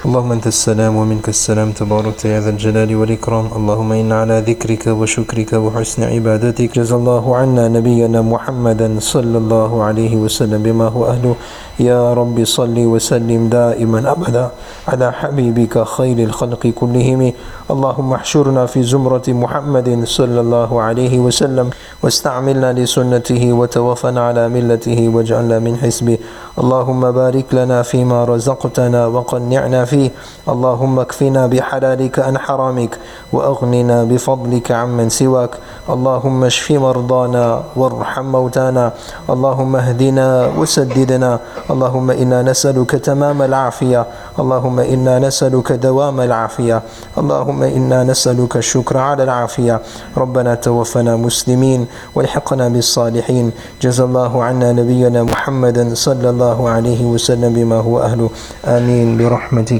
اللهم 0.00 0.32
أنت 0.32 0.46
السلام 0.46 0.96
ومنك 0.96 1.28
السلام 1.28 1.72
تبارك 1.72 2.24
يا 2.24 2.40
ذا 2.40 2.50
الجلال 2.50 2.96
والإكرام. 2.96 3.46
اللهم 3.56 3.92
إنا 3.92 4.20
على 4.20 4.36
ذكرك 4.48 4.86
وشكرك 4.86 5.52
وحسن 5.52 6.02
عبادتك. 6.02 6.72
جزا 6.72 6.96
الله 6.96 7.36
عنا 7.36 7.68
نبينا 7.68 8.22
محمدا 8.22 8.96
صلى 8.98 9.38
الله 9.38 9.82
عليه 9.82 10.16
وسلم 10.16 10.62
بما 10.62 10.88
هو 10.88 11.04
أهله. 11.06 11.34
يا 11.80 12.14
رب 12.14 12.44
صل 12.44 12.76
وسلم 12.78 13.48
دائما 13.48 14.10
أبدا 14.12 14.50
على 14.88 15.12
حبيبك 15.12 15.84
خير 15.84 16.18
الخلق 16.18 16.66
كلهم. 16.66 17.32
اللهم 17.70 18.12
احشرنا 18.12 18.66
في 18.66 18.82
زمرة 18.82 19.28
محمد 19.28 19.88
صلى 20.04 20.40
الله 20.40 20.70
عليه 20.80 21.18
وسلم. 21.18 21.70
واستعملنا 22.02 22.72
لسنته 22.72 23.52
وتوفنا 23.52 24.20
على 24.28 24.48
ملته 24.48 25.08
واجعلنا 25.08 25.58
من 25.58 25.76
حزبه 25.76 26.18
اللهم 26.58 27.02
بارك 27.12 27.46
لنا 27.52 27.82
فيما 27.82 28.24
رزقتنا 28.24 29.06
وقنعنا 29.06 29.84
فيه. 29.90 30.10
اللهم 30.52 30.94
اكفنا 31.04 31.42
بحلالك 31.52 32.14
عن 32.26 32.34
حرامك 32.44 32.92
وأغننا 33.34 33.98
بفضلك 34.10 34.68
عمن 34.80 35.08
سواك. 35.20 35.52
اللهم 35.94 36.38
اشف 36.50 36.66
مرضانا 36.86 37.46
وارحم 37.76 38.26
موتانا. 38.36 38.86
اللهم 39.32 39.72
اهدنا 39.82 40.28
وسددنا. 40.58 41.32
اللهم 41.72 42.08
إنا 42.22 42.38
نسألك 42.50 42.90
تمام 43.08 43.38
العافية. 43.48 44.02
اللهم 44.42 44.78
إنا 44.94 45.14
نسألك 45.26 45.68
دوام 45.86 46.16
العافية. 46.20 46.78
اللهم 47.20 47.60
إنا 47.78 47.98
نسألك 48.10 48.52
الشكر 48.62 48.96
على 49.06 49.22
العافية. 49.28 49.76
ربنا 50.22 50.52
توفنا 50.66 51.12
مسلمين 51.26 51.80
والحقنا 52.14 52.66
بالصالحين. 52.74 53.46
جزا 53.82 54.04
الله 54.08 54.32
عنا 54.46 54.68
نبينا 54.78 55.20
محمدا 55.32 55.84
صلى 55.94 56.28
الله 56.34 56.58
عليه 56.74 57.00
وسلم 57.12 57.52
بما 57.58 57.78
هو 57.86 57.94
أهله. 58.08 58.28
آمين 58.76 59.08
برحمتك. 59.18 59.79